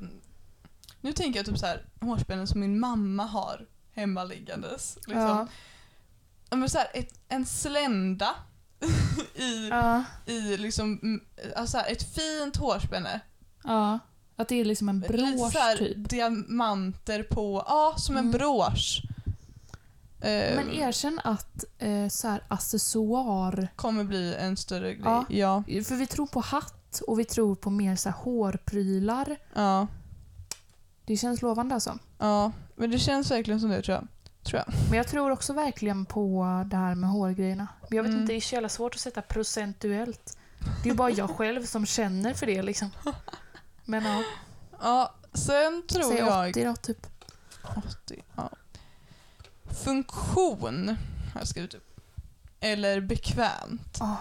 [1.01, 4.95] nu tänker jag typ så här hårspännen som min mamma har hemmaliggandes.
[4.95, 5.15] Liksom.
[5.17, 5.47] Ja.
[6.55, 8.29] Men så här, ett, en slända
[9.35, 10.03] i, Ja.
[10.25, 11.19] i liksom,
[11.55, 13.19] alltså så här, ett fint hårspänne.
[13.63, 13.99] ja.
[14.35, 15.01] Att det är liksom en
[15.59, 16.09] här, typ.
[16.09, 18.31] diamanter på, ja som en Mm.
[20.21, 23.67] Eh, Men erkänn att eh, så här, accessoar...
[23.75, 25.03] kommer bli en större grej.
[25.05, 25.25] Ja.
[25.29, 25.63] Ja.
[25.83, 29.37] För vi tror på hatt och vi tror på mer så här, hårprylar.
[29.53, 29.87] ja.
[31.05, 31.99] Det känns lovande alltså.
[32.17, 34.07] Ja, men det känns verkligen som det tror jag.
[34.43, 34.73] Tror jag.
[34.89, 37.67] Men jag tror också verkligen på det här med hårgrejerna.
[37.89, 38.21] Men jag vet Mm.
[38.21, 40.37] inte, det är så jävla svårt att sätta procentuellt.
[40.83, 42.89] Det är bara jag själv som känner för det liksom.
[43.85, 44.23] Men ja,
[44.81, 46.49] Ja, sen tror säg jag...
[46.49, 47.07] 80 då typ.
[47.77, 48.49] 80, ja.
[49.83, 50.87] Funktion
[51.33, 51.99] har jag skrivit upp.
[52.59, 53.97] Eller bekvämt.
[54.01, 54.17] Ah.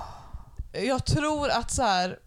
[0.72, 2.18] Jag tror att så här.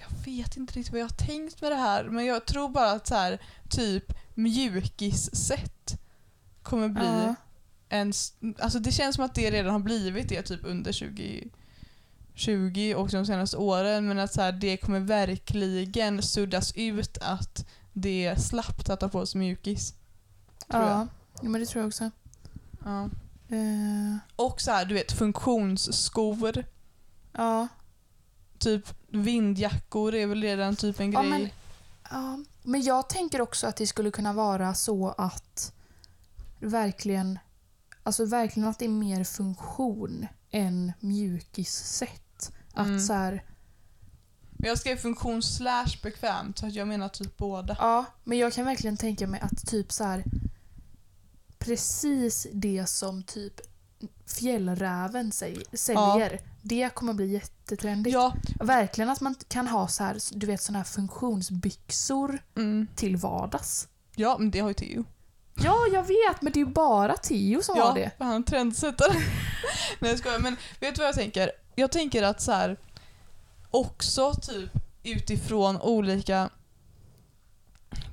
[0.00, 2.90] Jag vet inte riktigt vad jag har tänkt med det här men jag tror bara
[2.90, 6.00] att så här typ mjukissätt
[6.62, 7.34] kommer bli Ja.
[7.88, 8.12] en...
[8.58, 10.92] Alltså det känns som att det redan har blivit det typ under
[12.34, 17.66] 2020 och de senaste åren men att så här, det kommer verkligen suddas ut att
[17.92, 19.94] det är slappt att ta på sig mjukis.
[20.70, 20.88] Tror Ja.
[20.90, 21.08] jag.
[21.42, 22.10] ja, men det tror jag också.
[22.84, 23.04] Ja.
[23.48, 26.64] Eh, Och så här, du vet funktionsskor.
[27.32, 27.68] ja.
[28.58, 31.30] Typ vindjackor är väl redan typ en Ja, grej.
[31.30, 31.48] men,
[32.10, 32.38] ja.
[32.62, 35.72] men jag tänker också att det skulle kunna vara så att
[36.60, 37.38] verkligen,
[38.02, 42.52] alltså verkligen att det är mer funktion än mjukissätt.
[42.74, 43.00] Att Mm.
[43.00, 43.44] så här,
[44.60, 47.76] Men jag skrev funktion slash bekvämt så att jag menar typ båda.
[47.78, 50.24] Ja, men jag kan verkligen tänka mig att typ så här
[51.58, 53.54] precis det som typ
[54.26, 58.14] fjällräven säg- säljer, det kommer bli jättetrendigt.
[58.14, 62.86] Ja, Verkligen att man kan ha så här, du vet såna här funktionsbyxor mm.
[62.96, 63.88] till vardags.
[64.16, 65.04] ja men det har ju Theo.
[65.54, 68.10] Ja, jag vet, men det är ju bara Theo som ja, har det.
[68.18, 69.12] han är en trendsättare.
[69.98, 71.50] Nej jag skojar, men vet du vad jag tänker?
[71.74, 72.76] Jag tänker att så här
[73.70, 74.70] också typ
[75.02, 76.50] utifrån olika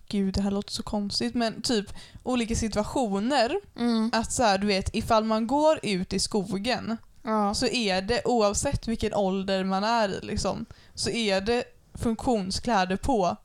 [0.08, 1.94] Gud, det här låter så konstigt, men typ
[2.24, 3.56] olika situationer.
[3.76, 4.12] Mm.
[4.14, 7.54] Att så här, du vet, ifall man går ut i skogen Ja.
[7.54, 11.64] så är det, oavsett vilken ålder man är i, liksom, så är det
[11.94, 13.38] funktionskläder på.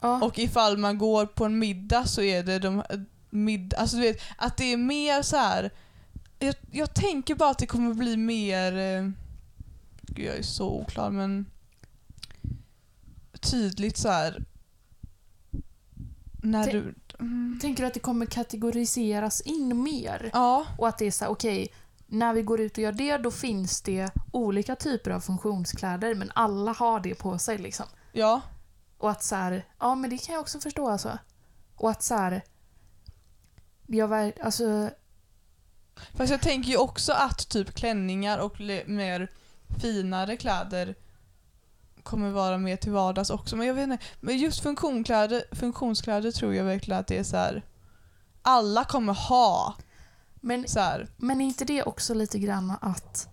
[0.00, 0.24] Ja.
[0.24, 2.82] Och ifall man går på en middag så är det de
[3.30, 5.70] middag, alltså du vet, att det är mer så här.
[6.38, 9.08] Jag, jag tänker bara att det kommer bli mer, eh,
[10.02, 11.46] gud jag är så oklar men
[13.40, 14.44] tydligt så här.
[16.42, 16.94] När du...
[17.20, 20.30] Mm, Tänker du att det kommer kategoriseras in mer?
[20.32, 21.68] ja, Och att det är så här, okej,
[22.12, 26.32] när vi går ut och gör det, då finns det olika typer av funktionskläder, men
[26.34, 27.86] alla har det på sig liksom.
[28.12, 28.40] ja,
[28.98, 31.18] Och att så här, ja men det kan jag också förstå alltså.
[31.76, 32.42] Och att så här,
[33.86, 34.90] jag var, alltså,
[36.14, 39.30] Fast jag tänker ju också att typ klänningar och mer
[39.80, 40.94] finare kläder
[42.02, 43.56] kommer vara mer till vardags också.
[43.56, 44.04] Men jag vet inte.
[44.20, 47.62] Men just funktionskläder, funktionskläder tror jag verkligen att det är så här.
[48.42, 49.76] Alla kommer ha
[50.44, 51.08] men, så här.
[51.16, 53.28] men är inte det också lite grann att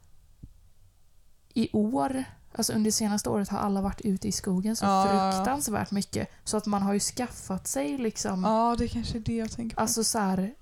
[1.54, 2.24] i år,
[2.56, 6.28] alltså under senaste året har alla varit ute i skogen så Ja, fruktansvärt mycket.
[6.44, 9.76] Så att man har ju skaffat sig liksom, Ja, det kanske är det jag tänker
[9.76, 9.82] på.
[9.82, 10.54] alltså så här,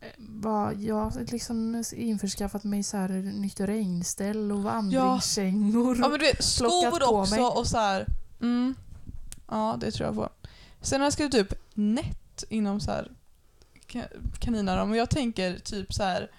[0.00, 5.96] eh, vad, jag har liksom införskaffat mig så här nytt regnställ och vandringskängor.
[6.00, 7.44] ja men du vet, skor också mig.
[7.44, 8.06] och så här.
[8.40, 8.74] Mm,
[9.48, 10.28] ja, det tror jag på.
[10.80, 13.10] Sen har jag skrivit upp nät inom så här
[14.38, 14.90] kaniner om.
[14.90, 16.30] och jag tänker typ så här.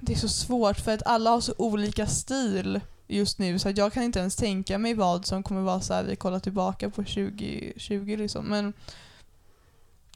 [0.00, 3.76] Det är så svårt för att alla har så olika stil just nu så att
[3.76, 6.90] jag kan inte ens tänka mig vad som kommer vara så här vi kollar tillbaka
[6.90, 8.46] på 2020 liksom.
[8.46, 8.72] Men,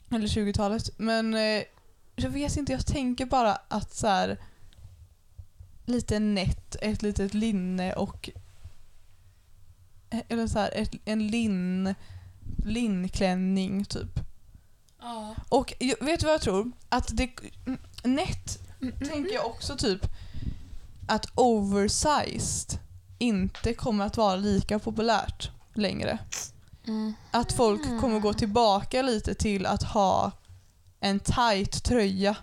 [0.09, 0.99] eller 20-talet.
[0.99, 1.63] Men eh,
[2.15, 4.37] jag vet inte, jag tänker bara att så här
[5.85, 8.29] lite nätt, ett litet linne och
[10.09, 11.95] eh, eller så här, ett, en lin,
[12.65, 14.19] linnklänning typ.
[15.05, 15.35] Ja.
[15.49, 16.71] Och vet du vad jag tror?
[16.89, 17.29] Att det,
[17.65, 18.59] mm, nätt
[19.07, 20.05] tänker jag också typ
[21.07, 22.79] att oversized
[23.17, 26.19] inte kommer att vara lika populärt längre.
[26.87, 27.13] Mm.
[27.31, 30.31] Att folk kommer gå tillbaka lite till att ha
[30.99, 32.35] en tight tröja.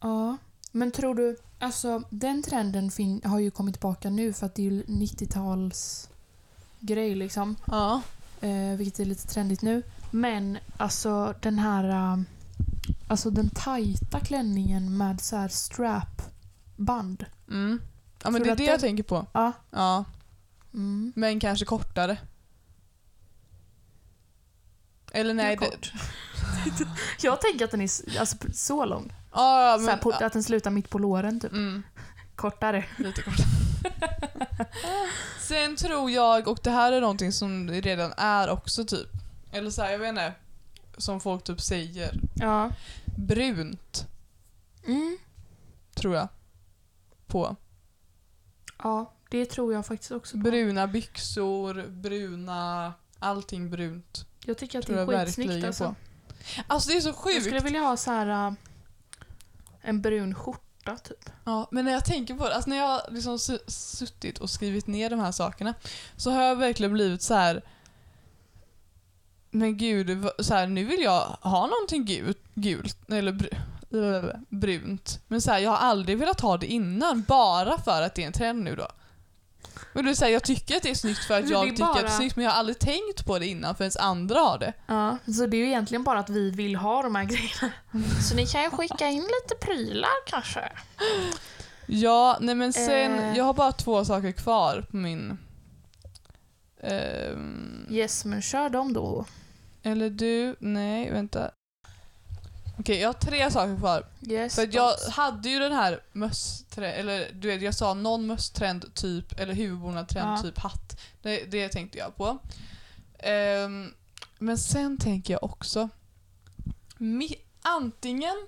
[0.00, 0.36] Ja,
[0.72, 4.62] men tror du, alltså den trenden fin- har ju kommit tillbaka nu för att det
[4.66, 6.08] är ju 90-tals
[6.80, 7.56] grej liksom.
[7.66, 8.00] Ja.
[8.40, 9.82] Eh, vilket är lite trendigt nu.
[10.10, 12.18] Men alltså den här, eh,
[13.08, 17.24] alltså den tajta klänningen med så här strap-band.
[17.50, 17.80] Mm.
[18.24, 19.26] Ja men Tror det är det jag den- tänker på.
[19.32, 19.52] Ja.
[19.70, 20.04] Ja,
[20.74, 21.12] Mm.
[21.16, 22.18] men kanske kortare.
[25.12, 25.92] Eller nej, Det kort.
[27.22, 29.12] Jag tänker att den är alltså, så lång.
[29.32, 31.52] ja, här, men, på, att den slutar mitt på låren typ.
[31.52, 31.82] mm,
[32.36, 32.84] Kortare.
[32.98, 33.34] lite kort.
[35.40, 39.08] Sen tror jag, och det här är någonting som redan är också typ,
[39.56, 40.32] eller så här, jag vet inte,
[40.98, 42.70] som folk typ säger, Ja.
[43.16, 44.06] brunt
[44.86, 45.18] Mm.
[45.94, 46.28] tror jag.
[47.26, 47.56] På.
[48.82, 50.42] Ja, det tror jag faktiskt också på.
[50.42, 54.26] Bruna byxor, bruna, allting brunt.
[54.44, 55.84] Jag tycker att tror det jag är skitsnyggt alltså.
[55.84, 55.94] på.
[56.66, 57.42] Alltså det är så Jag sjukt.
[57.44, 58.52] skulle vilja ha så här äh,
[59.82, 61.30] en brun skjorta typ.
[61.44, 64.50] Ja, men när jag tänker på det, alltså när jag har liksom su- suttit och
[64.50, 65.74] skrivit ner de här sakerna
[66.16, 67.62] så har jag verkligen blivit så här.
[69.58, 75.20] Men gud, så här, nu vill jag ha någonting gult, gult eller br- brunt.
[75.28, 78.26] Men så här, jag har aldrig velat ha det innan, bara för att det är
[78.26, 78.88] en trend nu då.
[79.92, 82.00] Men så här, jag tycker att det är snyggt för att jag tycker att det
[82.00, 84.72] är bara- snyggt, men jag har aldrig tänkt på det innan förrän andra har det.
[84.86, 87.72] Ja, så det är ju egentligen bara att vi vill ha de här grejerna.
[88.28, 90.72] Så ni kan ju skicka in lite prylar kanske.
[91.86, 93.36] Ja, nej men sen, Eh.
[93.36, 95.38] jag har bara två saker kvar på min...
[96.82, 99.24] ehm, Yes, men kör dem då.
[99.86, 101.50] Eller du, nej vänta.
[102.78, 104.06] Okej, jag har tre saker kvar.
[104.28, 108.26] Yes, För att jag hade ju den här mösstrend, eller du vet jag sa någon
[108.26, 110.42] mösstrend typ, eller huvudbonatrend Ja.
[110.42, 111.00] typ hatt.
[111.22, 112.38] Det, det tänkte jag på.
[113.18, 113.94] Ehm,
[114.38, 115.88] men sen tänker jag också,
[116.96, 118.46] mi, antingen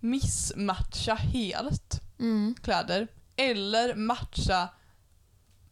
[0.00, 2.54] missmatcha helt Mm.
[2.62, 4.68] kläder, eller matcha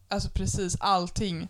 [0.07, 1.47] alltså precis allting.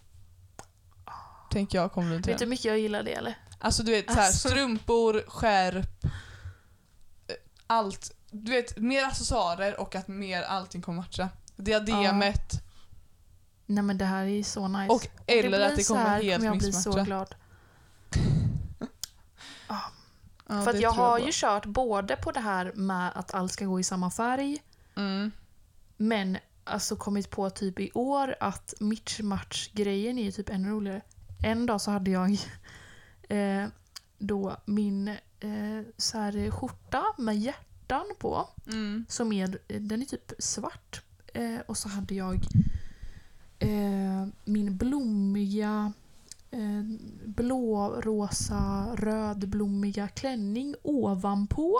[1.51, 3.36] Tänker jag kommer bli en Vet du hur mycket jag gillar det eller?
[3.60, 4.49] Alltså du vet så här, Alltså.
[4.49, 7.36] strumpor, skärp, eh,
[7.68, 8.12] allt.
[8.32, 11.30] Du vet, mer accessoarer och att mer allting kommer matcha.
[11.55, 12.51] Diademet
[13.66, 14.93] Nej men det här är så nice.
[14.93, 17.03] och eller blir att det så kommer här helt kommer jag bli så missmatcha.
[17.05, 17.36] glad.
[19.68, 19.82] Ja,
[20.64, 21.26] För att det jag tror har på.
[21.26, 24.58] ju kört både på det här med att allt ska gå i samma färg,
[24.95, 25.32] Mm.
[25.97, 31.01] men alltså kommit på typ i år att mitch-match-grejen är ju typ ännu roligare.
[31.43, 32.39] En dag så hade jag
[33.28, 33.65] eh,
[34.17, 35.07] då min
[35.39, 38.49] eh, så här skjorta med hjärtan på.
[38.67, 39.05] Mm.
[39.09, 41.01] Som är, den är typ svart.
[41.34, 42.45] Eh, och så hade jag
[43.59, 45.93] eh, min blommiga
[46.51, 46.84] eh,
[47.25, 51.78] blå, rosa, rödblommiga klänning ovanpå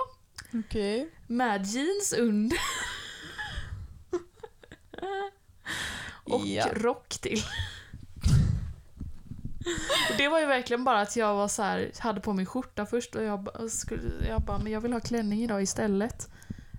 [0.54, 1.10] Okej.
[1.28, 2.58] med jeans under.
[6.24, 6.68] och Ja.
[6.74, 7.42] rock till.
[10.18, 13.16] Det var ju verkligen bara att jag var så här, hade på mig skjorta först
[13.16, 16.30] och jag, skulle, jag bara, men jag vill ha klänning idag istället.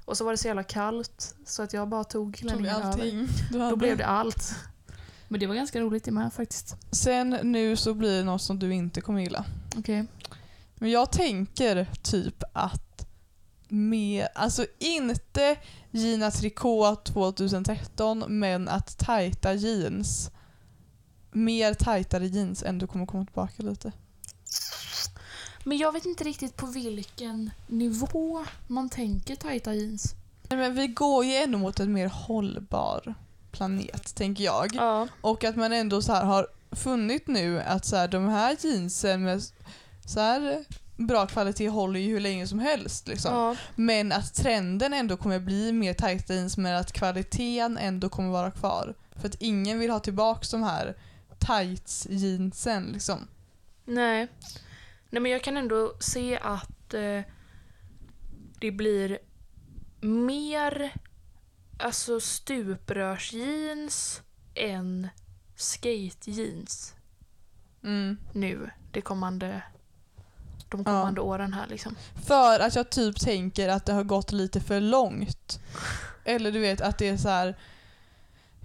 [0.05, 2.87] Och så var det så jävla kallt så att jag bara tog Tog klänningen över.
[2.91, 3.71] allting hade.
[3.71, 4.55] Då blev det allt.
[5.29, 6.77] Men det var ganska roligt det med faktiskt.
[6.91, 9.45] Sen nu så blir det något som du inte kommer gilla.
[9.77, 10.07] Okej.
[10.75, 13.09] Men jag tänker typ att
[13.69, 15.57] med, alltså inte
[15.91, 20.31] Gina Tricot 2013 men att tajta jeans,
[21.39, 23.93] mer tajtare jeans ändå kommer komma tillbaka lite.
[25.65, 30.15] Men jag vet inte riktigt på vilken nivå man tänker tajta jeans.
[30.49, 33.15] Nej, men vi går ju ändå mot en mer hållbar
[33.51, 34.75] planet tänker jag.
[34.75, 35.09] Ja.
[35.21, 39.23] Och att man ändå så här har funnit nu att så här, de här jeansen
[39.23, 39.43] med
[40.07, 40.65] så här
[40.97, 43.09] bra kvalitet håller ju hur länge som helst.
[43.09, 43.35] Liksom.
[43.35, 43.57] ja.
[43.75, 48.51] Men att trenden ändå kommer bli mer tajta jeans men att kvaliteten ändå kommer vara
[48.51, 48.95] kvar.
[49.17, 50.97] För att ingen vill ha tillbaks de här
[51.39, 53.29] tights jeansen liksom.
[53.85, 54.29] Nej.
[55.11, 57.21] Nej men jag kan ändå se att eh,
[58.59, 59.19] det blir
[60.01, 60.93] mer
[61.79, 64.23] alltså stuprörsjeans
[64.55, 65.09] än
[65.57, 66.95] skatejeans
[67.85, 68.19] Mm.
[68.33, 69.63] nu det kommande,
[70.69, 71.97] de kommande åren här liksom.
[72.27, 75.61] För att jag typ tänker att det har gått lite för långt.
[76.25, 77.57] Eller du vet att det är så här.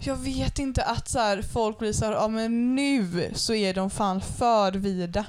[0.06, 3.74] Jag vet inte att så här, folk blir så här, ja men nu så är
[3.74, 5.26] de fan för vida.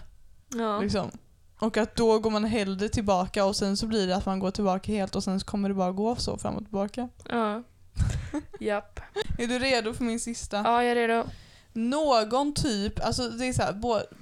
[0.54, 0.80] Ja.
[0.80, 1.12] Liksom.
[1.60, 4.52] Och att då går man hellre tillbaka och sen så blir det att man går
[4.52, 7.10] tillbaka helt och sen så kommer det bara gå så fram och tillbaka.
[7.30, 7.64] Ja.
[8.60, 9.00] Japp.
[9.38, 10.58] Är du redo för min sista?
[10.58, 11.30] Ja, jag är redo.
[11.74, 13.74] Någon typ, alltså det är så här,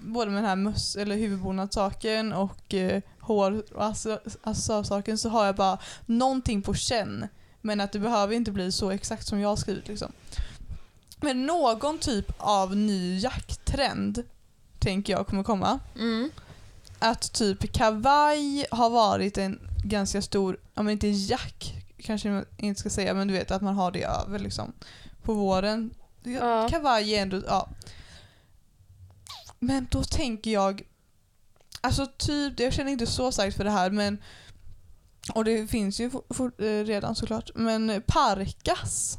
[0.01, 5.55] både med den här möss eller huvudbonadssaken och eh, hår och accessoarsaken så har jag
[5.55, 7.27] bara någonting på känn.
[7.65, 10.11] Men att det behöver inte bli så exakt som jag har skrivit liksom.
[11.21, 14.23] Men någon typ av ny jacktrend
[14.79, 15.79] tänker jag kommer komma.
[15.95, 16.31] Mm.
[16.99, 22.89] Att typ kavaj har varit en ganska stor, men inte jack kanske man inte ska
[22.89, 24.73] säga men du vet att man har det över liksom.
[25.21, 25.93] På våren.
[26.23, 26.69] Ja.
[26.69, 27.69] Kavaj är ändå, ja.
[29.59, 30.83] Men då tänker jag
[31.81, 34.17] Alltså typ, jag känner inte så starkt för det här men
[35.33, 37.51] och det finns ju for, for, eh, redan såklart.
[37.55, 39.17] Men parkas.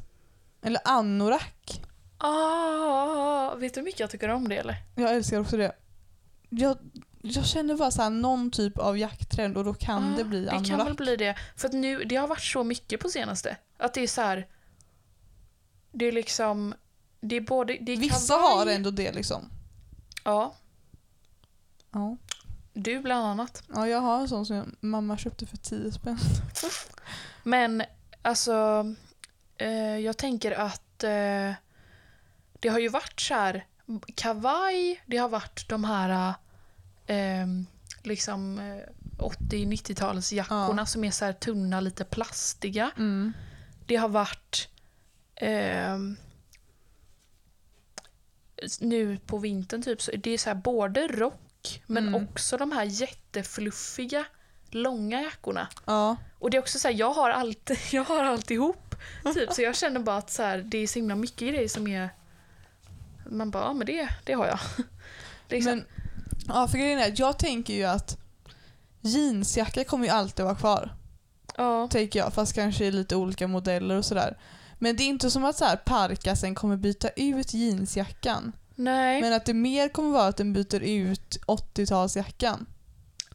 [0.63, 1.83] Eller anorak.
[2.19, 4.77] Ah, vet du hur mycket jag tycker om det eller?
[4.95, 5.73] Jag älskar också det.
[6.49, 6.79] Jag,
[7.23, 10.45] jag känner bara så här, någon typ av jakttrend och då kan Ah, det bli
[10.45, 10.67] Det anorak.
[10.69, 11.37] kan väl bli det.
[11.57, 13.57] För att nu, det har varit så mycket på senaste.
[13.77, 14.47] Att det är så här.
[15.93, 16.75] Det är liksom,
[17.21, 19.51] det är både, det Vissa kavaj- har ändå det liksom.
[20.25, 20.55] Ja,
[21.93, 22.17] Ja.
[22.75, 23.63] Du bland annat.
[23.75, 26.19] ja, jag har en sån som jag, mamma köpte för 10 spänn.
[27.43, 27.83] Men
[28.23, 28.87] alltså,
[29.57, 31.53] eh, jag tänker att eh,
[32.61, 33.67] det har ju varit så här
[34.15, 36.35] kavaj, det har varit de här
[37.07, 37.47] eh,
[38.03, 40.87] liksom eh, 80-90-talsjackorna Ja.
[40.87, 42.91] som är så här tunna, lite plastiga.
[42.97, 43.33] Mm.
[43.87, 44.69] Det har varit
[45.37, 46.17] ehm,
[48.81, 51.44] nu på vintern typ så det är så här både rock
[51.87, 52.25] men Mm.
[52.25, 54.25] också de här jättefluffiga
[54.71, 55.69] långa jackorna.
[55.85, 56.17] Ja.
[56.39, 58.95] Och det är också så här, jag har allt, jag har alltihop.
[59.35, 61.87] Typ, så jag känner bara att så här, det är så himla mycket grejer som
[61.89, 62.09] är
[63.31, 64.59] man bara, ja men det, det har jag.
[65.49, 65.71] Liksom.
[65.73, 65.85] Men,
[66.49, 68.19] ja, för grejen är jag tänker ju att
[69.01, 70.95] jeansjacka kommer ju alltid vara kvar.
[71.57, 71.89] ja.
[71.89, 74.39] Tänker jag, fast kanske i lite olika modeller och sådär.
[74.79, 78.53] Men det är inte som att så här, parkasen kommer byta ut jeansjackan.
[78.75, 82.67] Nej, Men att det mer kommer vara att den byter ut 80-talsjackan.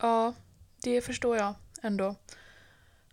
[0.01, 0.33] ja,
[0.83, 2.15] det förstår jag ändå.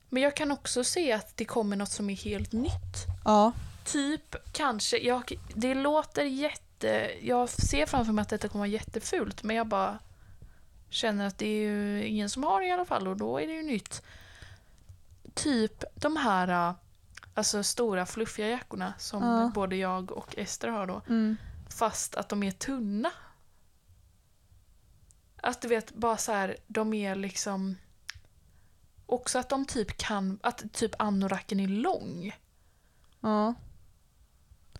[0.08, 3.06] Men jag kan också se att det kommer något som är helt nytt.
[3.24, 3.52] Ja.
[3.84, 9.42] Typ kanske, jag, det låter jätte, jag ser framför mig att detta kommer vara jättefult
[9.42, 9.98] men jag bara
[10.88, 13.46] känner att det är ju ingen som har det i alla fall och då är
[13.46, 14.02] det ju nytt.
[15.34, 16.74] Typ de här äh,
[17.34, 19.50] alltså stora fluffiga jackorna som Ja.
[19.54, 21.36] både jag och Ester har då Mm.
[21.76, 23.10] Fast att de är tunna.
[25.42, 27.76] Att du vet, bara så här, de är liksom
[29.06, 32.32] också att de typ kan, att typ anoraken är lång.
[33.20, 33.54] ja.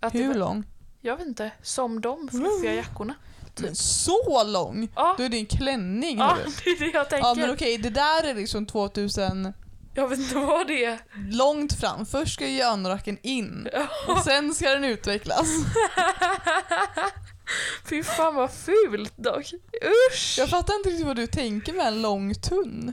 [0.00, 0.64] Att det Hur var- lång?
[1.00, 1.50] Jag vet inte.
[1.62, 3.14] Som de fluffiga jackorna.
[3.60, 4.88] Men så lång?
[4.96, 6.18] Ja, Då är det en klänning.
[6.18, 7.28] ja det är det jag tänker.
[7.28, 9.52] Ja men okej, det där är liksom 2000
[9.96, 10.98] Jag vet inte vad det är.
[11.30, 12.06] långt fram.
[12.06, 13.68] Först ska ju anoraken in
[14.08, 15.48] och sen ska den utvecklas.
[17.88, 19.52] Fy fan vad fult dock.
[20.12, 20.34] Usch!
[20.38, 22.92] Jag fattar inte riktigt vad du tänker med en lång tunn.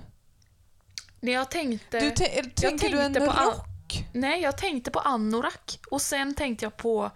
[1.20, 2.00] När jag tänkte...
[2.00, 4.06] Du tä- eller tänker du en på rock?
[4.14, 5.80] Nej, jag tänkte på anorak.
[5.92, 7.12] Och sen tänkte jag på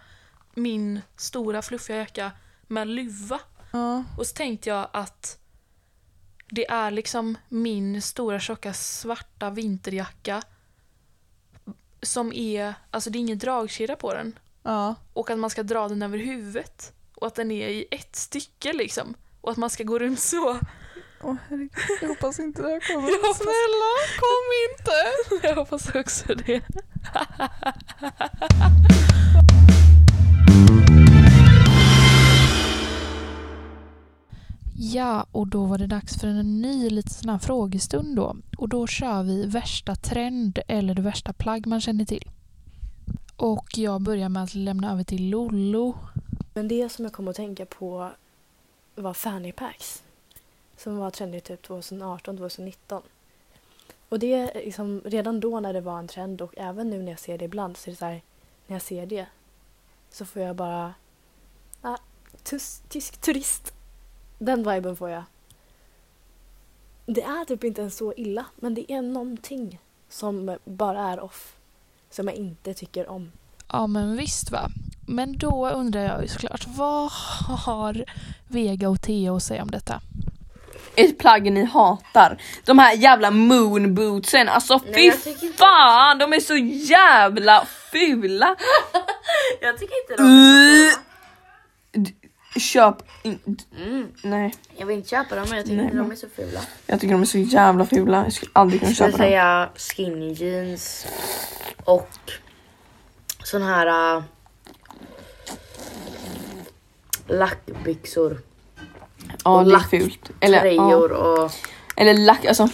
[0.55, 2.31] min stora fluffiga jacka
[2.67, 3.39] med luva.
[3.71, 4.03] Ja.
[4.17, 5.37] Och så tänkte jag att
[6.49, 10.41] det är liksom min stora tjocka svarta vinterjacka
[12.01, 14.39] som är, alltså det är ingen dragkedja på den.
[14.63, 14.95] Ja.
[15.13, 16.93] Och att man ska dra den över huvudet.
[17.15, 19.13] Och att den är i ett stycke liksom.
[19.41, 20.59] Och att man ska gå runt så.
[21.21, 21.71] Åh herregud,
[22.01, 23.09] jag hoppas inte det här kommer.
[23.09, 24.91] Jag hoppas- Snälla, kom inte!
[25.47, 26.61] Jag hoppas också det.
[34.79, 38.35] Ja, och då var det dags för en ny liten sån här frågestund då.
[38.57, 42.29] Och då kör vi värsta trend eller det värsta plagg man känner till.
[43.35, 45.95] Och jag börjar med att lämna över till Lollo.
[46.53, 48.11] Men det som jag kom att tänka på
[48.95, 50.03] var fanny packs.
[50.77, 53.01] Som var trendigt typ 2018-2019.
[54.09, 57.11] Och det är liksom redan då när det var en trend och även nu när
[57.11, 58.21] jag ser det ibland så är det så här,
[58.67, 59.25] när jag ser det
[60.09, 60.93] så får jag bara
[61.81, 61.97] ah,
[62.89, 63.73] tysk turist.
[64.39, 65.23] Den viben får jag.
[67.05, 69.79] Det är typ inte ens så illa men det är någonting
[70.09, 71.53] som bara är off.
[72.09, 73.31] Som jag inte tycker om.
[73.71, 74.69] Ja men visst va.
[75.07, 77.11] Men då undrar jag ju såklart, vad
[77.65, 78.05] har
[78.47, 80.01] Vega och Theo att säga om detta?
[80.95, 82.41] Ett plagg ni hatar.
[82.65, 86.55] De här jävla moonbootsen, alltså fy tycker inte- fan de är så
[86.91, 88.55] jävla fula.
[89.61, 91.03] Jag tycker inte de är så D-
[92.59, 93.85] Köp in- fula.
[93.87, 94.07] Mm.
[94.23, 96.59] Nej, Jag vill inte köpa dem men jag tycker Nej, inte de är så fula.
[96.85, 98.23] jag tycker de är så jävla fula.
[98.23, 99.27] Jag skulle aldrig kunna Jag skulle köpa dem.
[99.27, 101.07] säga skinny jeans
[101.85, 102.09] och
[103.43, 104.23] sån här äh,
[107.27, 108.41] lackbyxor,
[109.43, 110.31] Ja, och det är lack- fult.
[110.39, 110.61] Eller, ja.
[110.89, 111.51] tröjor och
[111.95, 112.69] Eller lack, alltså.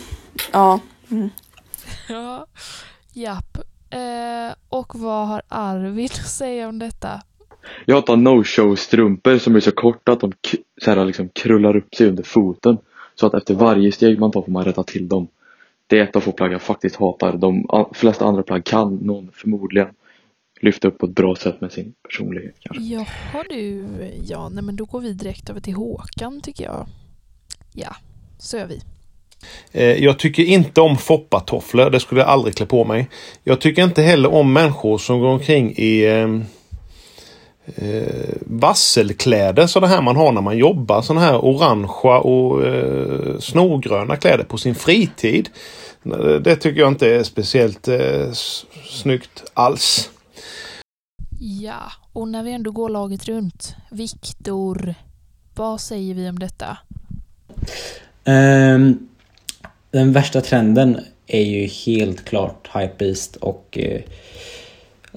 [0.52, 0.80] Ja.
[1.12, 1.30] Mm.
[2.10, 2.46] Ja,
[3.14, 3.58] japp.
[3.90, 7.22] Eh, och vad har Arvid att säga om detta?
[7.86, 10.34] Jag hatar no-show strumpor som är så korta att de
[10.82, 12.78] så här, liksom krullar upp sig under foten.
[13.16, 15.28] Så att efter varje steg man tar får man rätta till dem.
[15.88, 17.38] Det är ett av få plagg jag faktiskt hatar.
[17.38, 19.88] De flesta andra plagg kan någon förmodligen
[20.62, 22.84] lyfta upp på ett bra sätt med sin personlighet kanske.
[22.84, 23.86] Jaha du,
[24.28, 26.88] ja nej men då går vi direkt över till Håkan tycker jag.
[27.74, 27.96] Ja,
[28.40, 28.82] Så gör vi.
[29.72, 33.10] Eh, Jag tycker inte om foppatofflor, det skulle jag aldrig klä på mig.
[33.44, 36.28] Jag tycker inte heller om människor som går omkring i eh,
[37.76, 41.02] eh, vasselkläder, sådana här man har när man jobbar.
[41.02, 45.50] Sådana här orangea och eh, snorgröna kläder på sin fritid.
[46.04, 48.32] Det det tycker jag inte är speciellt eh,
[48.90, 50.10] snyggt alls.
[51.40, 53.76] Ja, och när vi ändå går laget runt.
[53.92, 54.96] Viktor,
[55.56, 56.78] vad säger vi om detta?
[58.26, 59.08] Ehm,
[59.92, 64.02] den värsta trenden är ju helt klart Hype Beast och uh,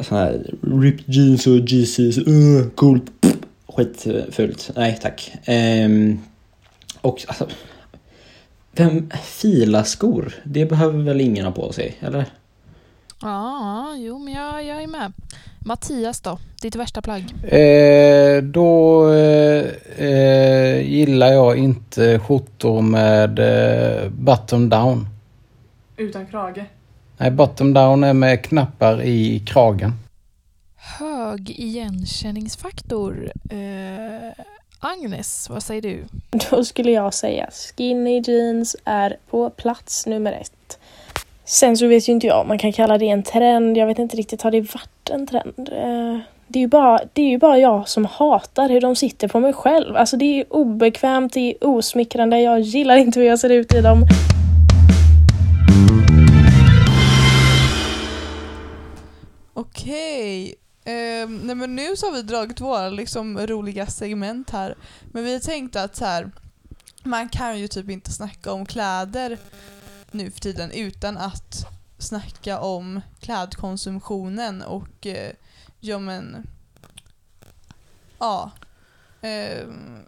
[0.04, 3.36] sån här ripped jeans och Jesus, uh, coolt, pff,
[3.68, 4.70] skitfult.
[4.76, 5.32] Nej tack.
[5.44, 6.18] Ehm,
[7.00, 7.48] och alltså,
[8.72, 10.34] vem filar skor?
[10.44, 12.24] Det behöver väl ingen ha på sig, eller?
[13.22, 15.12] Ja, jo men jag, jag är med.
[15.66, 17.34] Mattias då, ditt värsta plagg?
[17.42, 19.66] Eh, då eh,
[19.96, 25.08] eh, gillar jag inte skjortor med eh, bottom down.
[25.96, 26.64] Utan krage.
[27.18, 29.92] Nej, bottom down är med knappar i kragen.
[30.98, 33.32] Hög igenkänningsfaktor.
[33.50, 34.44] Eh,
[34.80, 36.04] Agnes, vad säger du?
[36.50, 40.78] Då skulle jag säga skinny jeans är på plats nummer ett.
[41.44, 43.76] Sen så vet ju inte jag om man kan kalla det en trend.
[43.76, 45.68] Jag vet inte riktigt, har det varit en trend?
[45.72, 49.28] Eh, Det är ju bara, det är ju bara jag som hatar hur de sitter
[49.28, 49.96] på mig själv.
[49.96, 53.80] Alltså det är obekvämt, det är osmickrande, jag gillar inte hur jag ser ut i
[53.80, 54.02] dem.
[59.56, 60.54] Okej.
[60.84, 64.74] Ehm, nej men nu så har vi dragit våra liksom roliga segment här.
[65.12, 66.30] Men vi tänkte att så här,
[67.02, 69.38] man kan ju typ inte snacka om kläder
[70.10, 71.66] nu för tiden utan att
[71.98, 75.32] snacka om klädkonsumtionen och eh,
[75.80, 76.46] ja men
[78.18, 78.50] ja
[79.20, 79.98] ehm,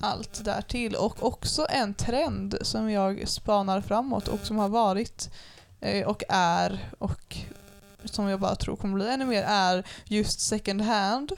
[0.00, 5.30] allt därtill och också en trend som jag spanar framåt och som har varit
[5.80, 7.36] eh, och är och
[8.14, 11.32] som jag bara tror kommer bli ännu mer är just second hand.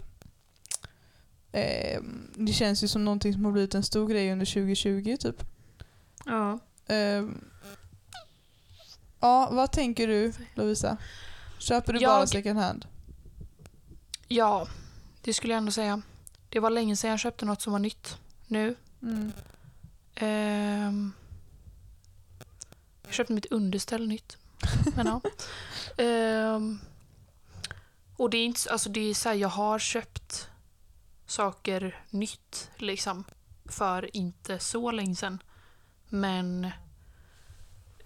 [1.52, 2.00] Eh,
[2.34, 5.44] det känns ju som någonting som har blivit en stor grej under 2020 typ.
[6.24, 6.58] Ja.
[6.86, 7.24] Eh,
[9.20, 10.96] ja, vad tänker du Lovisa?
[11.58, 12.86] Köper du bara Jag- second hand?
[14.28, 14.66] Ja,
[15.22, 16.02] det skulle jag ändå säga.
[16.48, 18.16] Det var länge sedan jag köpte något som var nytt.
[18.46, 18.74] Nu.
[19.02, 19.32] Mm.
[20.14, 21.12] Ehm,
[23.04, 24.36] jag köpte mitt underställ nytt.
[24.96, 25.20] Men ja.
[25.98, 26.78] Ehm,
[28.16, 30.48] och det är inte, alltså det är så här, jag har köpt
[31.26, 33.24] saker nytt liksom
[33.64, 35.42] för inte så länge sedan.
[36.08, 36.64] Men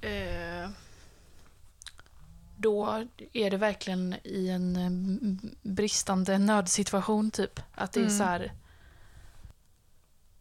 [0.00, 0.70] eh,
[2.56, 7.60] då är det verkligen i en mm, bristande nödsituation typ.
[7.74, 8.18] Att det är Mm.
[8.18, 8.52] så här.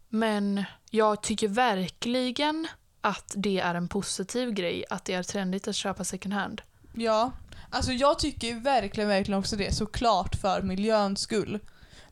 [0.08, 2.68] Men jag tycker verkligen
[3.00, 6.62] att det är en positiv grej att det är trendigt att köpa second hand.
[6.94, 7.32] Ja,
[7.72, 9.74] alltså jag tycker verkligen, verkligen också det.
[9.74, 11.58] Såklart för miljöns skull.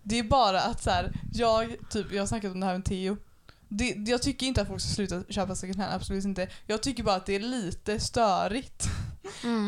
[0.02, 2.84] Det är bara att så här, jag, typ, jag har snackat om det här med
[2.84, 3.16] Theo.
[3.68, 6.48] Det, jag tycker inte att folk ska sluta köpa second hand, absolut inte.
[6.66, 8.86] Jag tycker bara att det är lite störigt.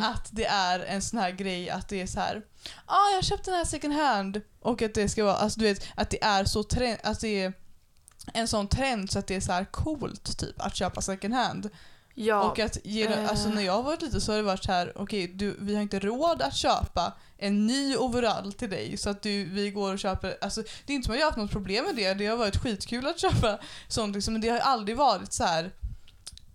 [0.05, 2.43] Att det är en sån här grej att det är så här.
[2.65, 4.41] Ja, ah, jag köpte den här second hand.
[4.61, 7.43] Och att det ska vara, alltså du vet, att det är så trend, att det
[7.43, 7.53] är
[8.35, 11.71] en sån trend så att det är så här coolt typ att köpa second hand.
[12.15, 13.31] Ja, Och att ge, eh.
[13.31, 15.75] alltså när jag har varit lite så har det varit så här, okej du, vi
[15.75, 19.93] har inte råd att köpa en ny overall till dig så att du, vi går
[19.93, 22.15] och köper, alltså det är inte som att jag har haft något problem med det,
[22.15, 23.59] det har varit skitkul att köpa
[23.89, 25.71] sånt liksom, men det har aldrig varit så här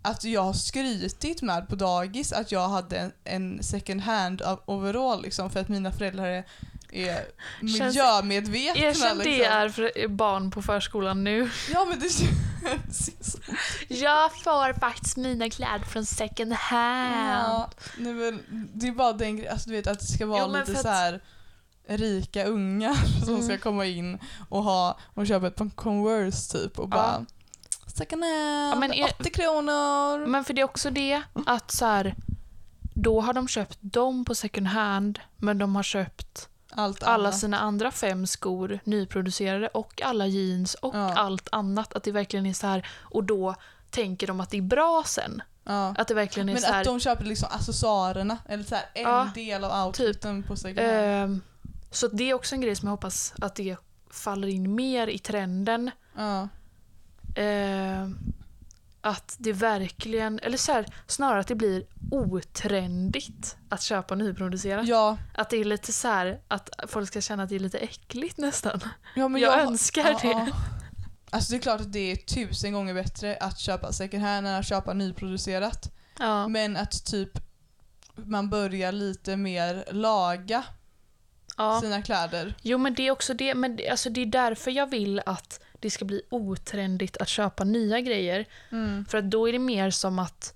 [0.01, 5.21] att jag har skrytit med på dagis att jag hade en, en second hand overall
[5.21, 6.45] liksom för att mina föräldrar är,
[6.91, 7.25] är
[7.61, 8.81] miljömedvetna.
[8.81, 9.51] Erkänn det liksom.
[9.53, 11.49] är för barn på förskolan nu.
[11.73, 13.37] Ja men det känns ju så.
[13.87, 17.45] Jag får faktiskt mina kläder från second hand.
[17.47, 18.43] Ja, nej men
[18.73, 20.87] det är bara den grejen, alltså du vet att det ska vara Jo, lite så
[20.87, 21.21] här
[21.89, 22.95] rika ungar
[23.25, 23.45] som Mm.
[23.45, 24.19] ska komma in
[24.49, 27.25] och ha och köpa ett par Converse typ och bara
[27.97, 30.25] second hand, Ja, men är- 80 kronor.
[30.27, 32.15] Men för det är också det att så här,
[32.93, 37.39] då har de köpt dem på second hand men de har köpt Allt alla annat.
[37.39, 41.93] sina andra fem skor nyproducerade och alla jeans och allt annat.
[41.93, 43.55] Att det verkligen är så här och då
[43.89, 45.41] tänker de att det är bra sen.
[45.63, 45.95] Ja.
[45.97, 48.85] Att det verkligen är Men så här, att de köper liksom accessoarerna eller så här
[48.93, 50.91] en Ja, del av outfiten på second hand.
[51.01, 51.41] Ehm,
[51.91, 53.77] så det är också en grej som jag hoppas att det
[54.11, 55.91] faller in mer i trenden.
[56.17, 56.47] Ja.
[57.35, 58.17] Ehm,
[59.07, 64.87] att det verkligen, eller så här, snarare att det blir otrendigt att köpa nyproducerat.
[64.87, 65.17] Ja.
[65.33, 68.37] Att det är lite så här att folk ska känna att det är lite äckligt
[68.37, 68.79] nästan.
[69.15, 70.27] Ja, men jag, jag- önskar ja, det.
[70.27, 70.47] ja.
[71.29, 74.55] Alltså det är klart att det är tusen gånger bättre att köpa second hand än
[74.55, 75.91] att köpa nyproducerat.
[76.19, 76.47] Ja.
[76.47, 77.29] Men att typ
[78.15, 80.63] man börjar lite mer laga
[81.57, 81.81] Ja.
[81.81, 82.55] sina kläder.
[82.61, 85.89] Jo men det är också det, men alltså det är därför jag vill att det
[85.91, 88.45] ska bli otrendigt att köpa nya grejer.
[88.71, 89.05] Mm.
[89.05, 90.53] För att då är det mer som att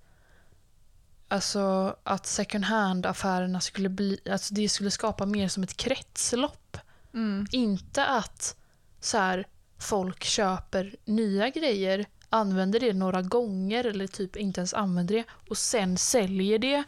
[1.28, 6.78] Alltså att second hand-affärerna skulle bli, alltså det skulle skapa mer som ett kretslopp.
[7.14, 7.48] Mm.
[7.52, 8.56] Inte att
[9.00, 9.48] så här,
[9.80, 15.58] folk köper nya grejer, använder det några gånger eller typ inte ens använder det och
[15.58, 16.84] sen säljer det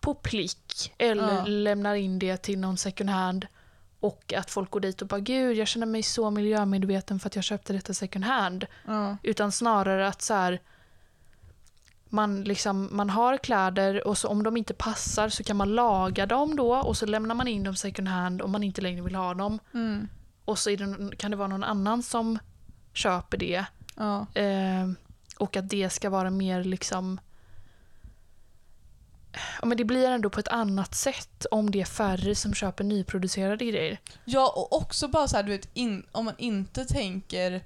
[0.00, 1.44] på plick eller Ja.
[1.46, 3.46] lämnar in det till någon second hand
[4.06, 7.34] och att folk går dit och bara gud jag känner mig så miljömedveten för att
[7.34, 8.66] jag köpte detta second hand.
[8.86, 9.16] Ja.
[9.22, 10.60] Utan snarare att så här,
[12.08, 16.26] man, liksom, man har kläder och så om de inte passar så kan man laga
[16.26, 19.14] dem då och så lämnar man in dem second hand om man inte längre vill
[19.14, 19.58] ha dem.
[19.74, 20.08] Mm.
[20.44, 22.38] Och så det, kan det vara någon annan som
[22.92, 23.64] köper det.
[23.96, 24.26] Ja.
[24.34, 24.90] Eh,
[25.38, 27.20] och att det ska vara mer liksom...
[29.60, 32.84] Ja, men det blir ändå på ett annat sätt om det är färre som köper
[32.84, 34.00] nyproducerade grejer.
[34.24, 37.62] Ja, och också bara så här, du vet, in, om man inte tänker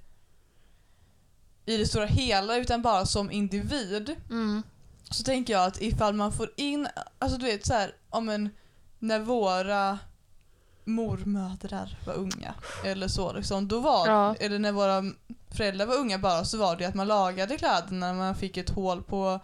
[1.67, 4.17] i det stora hela utan bara som individ.
[4.31, 4.63] Mm.
[5.11, 6.89] Så tänker jag att ifall man får in,
[7.19, 8.51] alltså du vet så här, om en,
[8.99, 9.99] när våra
[10.85, 14.35] mormödrar var unga eller så liksom, då var, Ja.
[14.41, 15.03] eller när våra
[15.57, 18.71] föräldrar var unga bara så var det att man lagade kläderna när man fick ett
[18.71, 19.41] hål på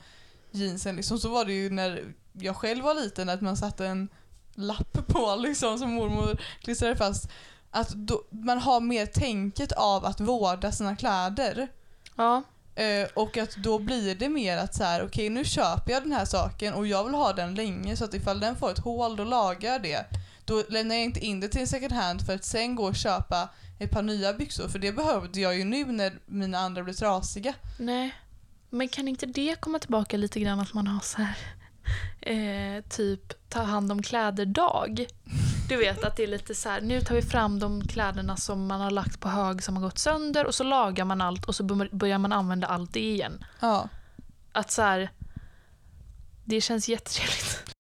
[0.57, 1.19] jeansen liksom.
[1.19, 4.09] Så var det ju när jag själv var liten att man satte en
[4.55, 7.31] lapp på liksom som mormor klistrade fast.
[7.71, 11.69] Att då, man har mer tänket av att vårda sina kläder.
[12.17, 12.43] Ja.
[12.75, 16.13] Eh, och att då blir det mer att så här, okej nu köper jag den
[16.13, 19.17] här saken och jag vill ha den länge så att ifall den får ett hål
[19.17, 20.05] då lagar jag det.
[20.45, 22.97] Då lämnar jag inte in det till en second hand för att sen gå och
[22.97, 26.95] köpa ett par nya byxor för det behövde jag ju nu när mina andra blev
[26.95, 27.55] trasiga.
[27.79, 28.15] Nej.
[28.71, 31.37] Men kan inte det komma tillbaka lite grann att man har så här
[32.21, 35.07] eh, typ ta hand om kläder-dag?
[35.69, 38.67] Du vet att det är lite så här, nu tar vi fram de kläderna som
[38.67, 41.55] man har lagt på hög som har gått sönder och så lagar man allt och
[41.57, 43.45] så bör- börjar man använda allt det igen.
[43.61, 43.89] Ja.
[44.53, 45.11] Att så här,
[46.45, 47.76] det känns jättetrevligt.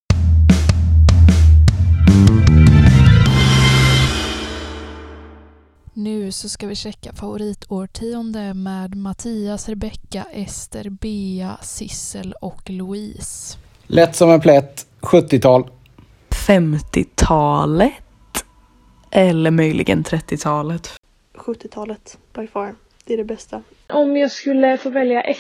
[5.98, 13.58] Nu så ska vi checka favoritårtionde med Mattias, Rebecca, Ester, Bea, Sissel och Louise.
[13.86, 15.70] Lätt som en plätt, 70-tal.
[16.48, 17.92] 50-talet.
[19.10, 20.90] Eller möjligen 30-talet.
[21.34, 22.74] 70-talet by far.
[23.04, 23.62] Det är det bästa.
[23.86, 25.38] Om jag skulle få välja ett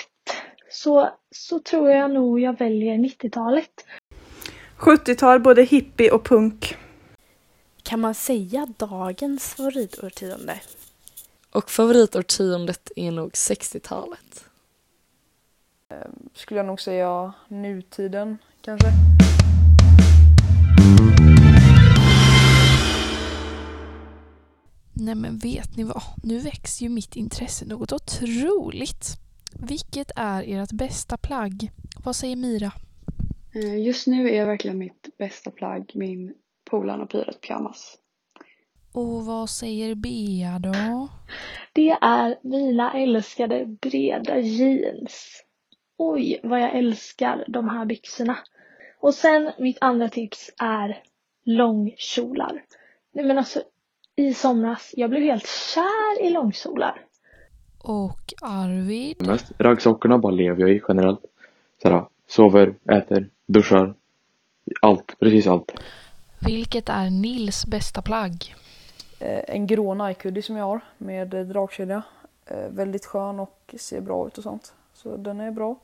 [0.70, 3.70] så, så tror jag nog jag väljer 90-talet.
[4.78, 6.76] 70-tal, både hippie och punk.
[7.86, 10.60] Kan man säga dagens favoritårtionde?
[11.50, 14.44] Och favoritårtiondet är nog 60-talet.
[16.34, 18.92] Skulle jag nog säga nutiden kanske.
[24.92, 26.02] Nej men vet ni vad?
[26.22, 29.06] Nu växer ju mitt intresse något otroligt.
[29.52, 31.70] Vilket är ert bästa plagg?
[32.04, 32.72] Vad säger Mira?
[33.54, 36.34] Eh, Just nu är verkligen mitt bästa plagg min
[36.70, 37.98] Polarn Pyret pyjamas.
[38.92, 41.08] Och vad säger Bea då?
[41.72, 45.44] Det är mina älskade breda jeans.
[45.96, 48.38] Oj, vad jag älskar de här byxorna.
[49.00, 51.02] Och sen mitt andra tips är
[51.44, 52.62] långkjolar.
[53.12, 53.62] Nej men alltså,
[54.16, 57.00] i somras, jag blev helt kär i långkjolar.
[57.78, 59.26] Och Arvid?
[59.26, 61.24] Mest raggsockorna bara lever jag i generellt.
[61.82, 63.94] Såhär, sover, äter, duschar.
[64.82, 65.72] Allt, precis allt.
[66.46, 68.54] Vilket är Nils bästa plagg?
[69.18, 72.02] Eh, En grå Nike-hoodie som jag har med eh, dragkedja.
[72.46, 74.72] Eh, Väldigt skön och ser bra ut och sånt.
[74.94, 75.76] Så den är bra.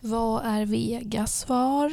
[0.00, 1.92] Vad är Vegas svar?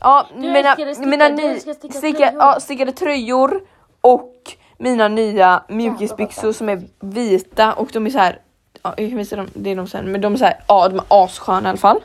[0.00, 2.38] Ja, Du mina, mina du ny, älskar sticka sticka, tröjor.
[2.42, 3.60] ja, stickade tröjor
[4.00, 4.34] och
[4.78, 8.40] mina nya mjukisbyxor som är vita och de är så här.
[8.82, 10.88] Ja, jag kan visa dem, det är de sen, men de är så här, ja
[10.88, 12.00] de är assköna i alla fall.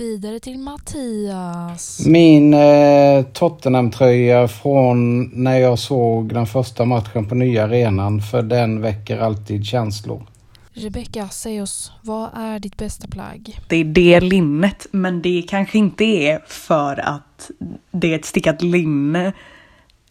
[0.00, 2.06] Vidare till Mattias.
[2.06, 8.80] Min eh, Tottenham-tröja från när jag såg den första matchen på nya arenan för den
[8.80, 10.26] väcker alltid känslor.
[10.72, 13.60] Rebecka, säg oss, vad är ditt bästa plagg?
[13.68, 17.50] Det är det linnet, men det kanske inte är för att
[17.90, 19.32] det är ett stickat linne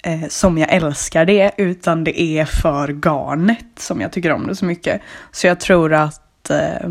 [0.03, 4.55] eh, som jag älskar det, utan det är för garnet som jag tycker om det
[4.55, 5.01] så mycket.
[5.31, 6.89] Så jag tror att eh,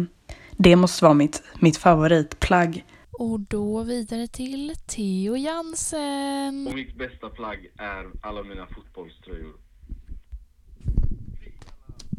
[0.58, 2.84] det måste vara mitt, mitt favoritplagg.
[3.10, 6.66] Och då vidare till Theo Jansen.
[6.68, 9.54] Och mitt bästa plagg är alla mina fotbollströjor.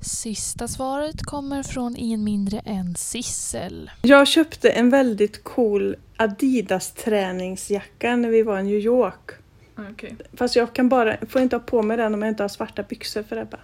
[0.02, 3.92] Sista svaret kommer från ingen mindre än Sissel.
[4.02, 9.32] Jag köpte en väldigt cool Adidas träningsjacka när vi var i New York.
[9.92, 10.16] Okej.
[10.34, 12.84] Fast jag kan bara, får inte ha på mig den om jag inte har svarta
[12.84, 13.58] byxor för Ebba.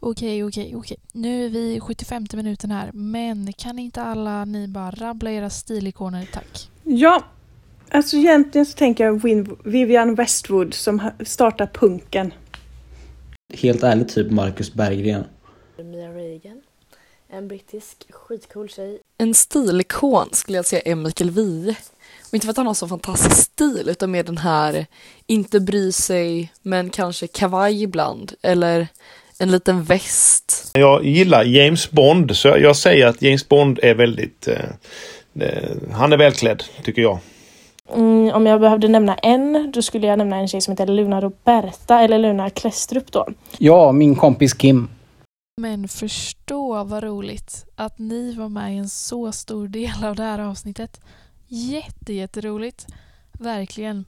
[0.00, 0.96] Okej, okej, okej.
[1.12, 5.50] Nu är vi i 75 minuten här, men kan inte alla ni bara rabbla era
[5.50, 6.70] stilikoner, tack?
[6.84, 7.24] Ja,
[7.90, 12.32] alltså egentligen så tänker jag Win- Vivian Westwood som startar punken.
[13.54, 15.24] Helt ärligt typ Marcus Berggren.
[15.78, 16.60] Mia Reagan.
[17.28, 18.98] En brittisk skitcool tjej.
[19.18, 21.76] En stilikon skulle jag säga är Mikael Wiehe.
[22.28, 24.86] Och inte för att han har så fantastisk stil utan med den här
[25.26, 28.88] inte bry sig men kanske kavaj ibland eller
[29.38, 30.70] en liten väst.
[30.74, 34.48] Jag gillar James Bond så jag säger att James Bond är väldigt...
[34.48, 34.64] Eh,
[35.40, 37.18] eh, han är välklädd tycker jag.
[37.94, 41.20] Mm, om jag behövde nämna en, då skulle jag nämna en tjej som heter Luna
[41.20, 43.26] Roberta, eller Luna Klestrup då.
[43.58, 44.88] Ja, min kompis Kim.
[45.60, 50.22] Men förstå vad roligt att ni var med i en så stor del av det
[50.22, 51.00] här avsnittet.
[51.48, 52.86] Jätte, jätteroligt.
[53.32, 54.04] Verkligen.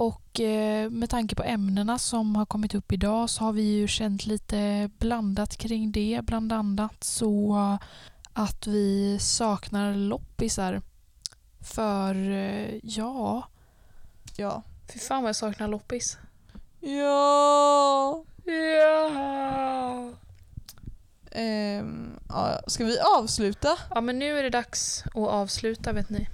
[0.00, 3.88] Och eh, med tanke på ämnena som har kommit upp idag så har vi ju
[3.88, 6.20] känt lite blandat kring det.
[6.22, 7.56] Bland annat så
[8.32, 10.82] att vi saknar loppisar.
[11.60, 13.48] För eh, ja...
[14.36, 14.62] Ja.
[14.92, 16.18] Fy fan vad jag saknar loppis.
[16.80, 18.24] Ja.
[18.44, 20.12] Ja.
[21.30, 22.60] Ehm, ja.
[22.66, 23.78] Ska vi avsluta?
[23.90, 26.28] Ja men nu är det dags att avsluta vet ni.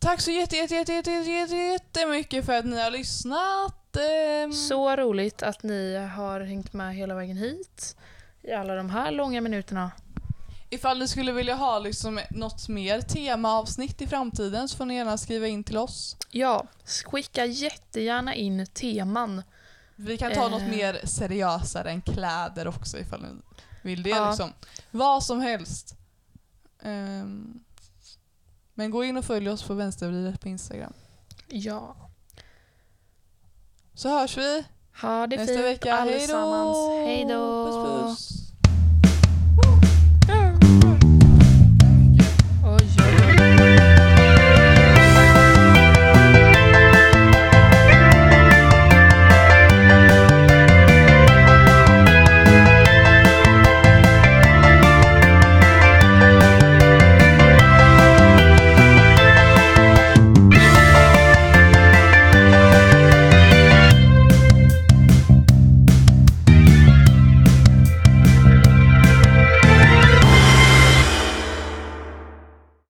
[0.00, 3.96] Tack så jätte, jätte, jätte, jätte, jätte, jätte, jättemycket för att ni har lyssnat.
[3.96, 7.96] Ehm, Så roligt att ni har hängt med hela vägen hit.
[8.42, 9.90] I alla de här långa minuterna.
[10.70, 15.18] Ifall ni skulle vilja ha liksom något mer temaavsnitt i framtiden så får ni gärna
[15.18, 16.16] skriva in till oss.
[16.30, 16.66] Ja,
[17.06, 19.42] skicka jättegärna in teman.
[19.96, 20.50] Vi kan ta Eh.
[20.50, 23.28] något mer seriösare än kläder också ifall ni
[23.82, 24.10] vill det.
[24.10, 24.28] Ja.
[24.30, 24.52] Liksom.
[24.90, 25.94] Vad som helst.
[26.82, 27.60] Ehm,
[28.80, 30.92] men gå in och följ oss på vänstervridet på Instagram.
[31.48, 31.96] Ja.
[33.94, 34.64] Så hörs vi
[35.00, 35.96] Ha det nästa fint vecka.
[35.96, 36.12] Hej då!
[36.12, 37.06] allesammans.
[37.06, 37.66] Hej då!
[37.66, 38.39] Puss puss!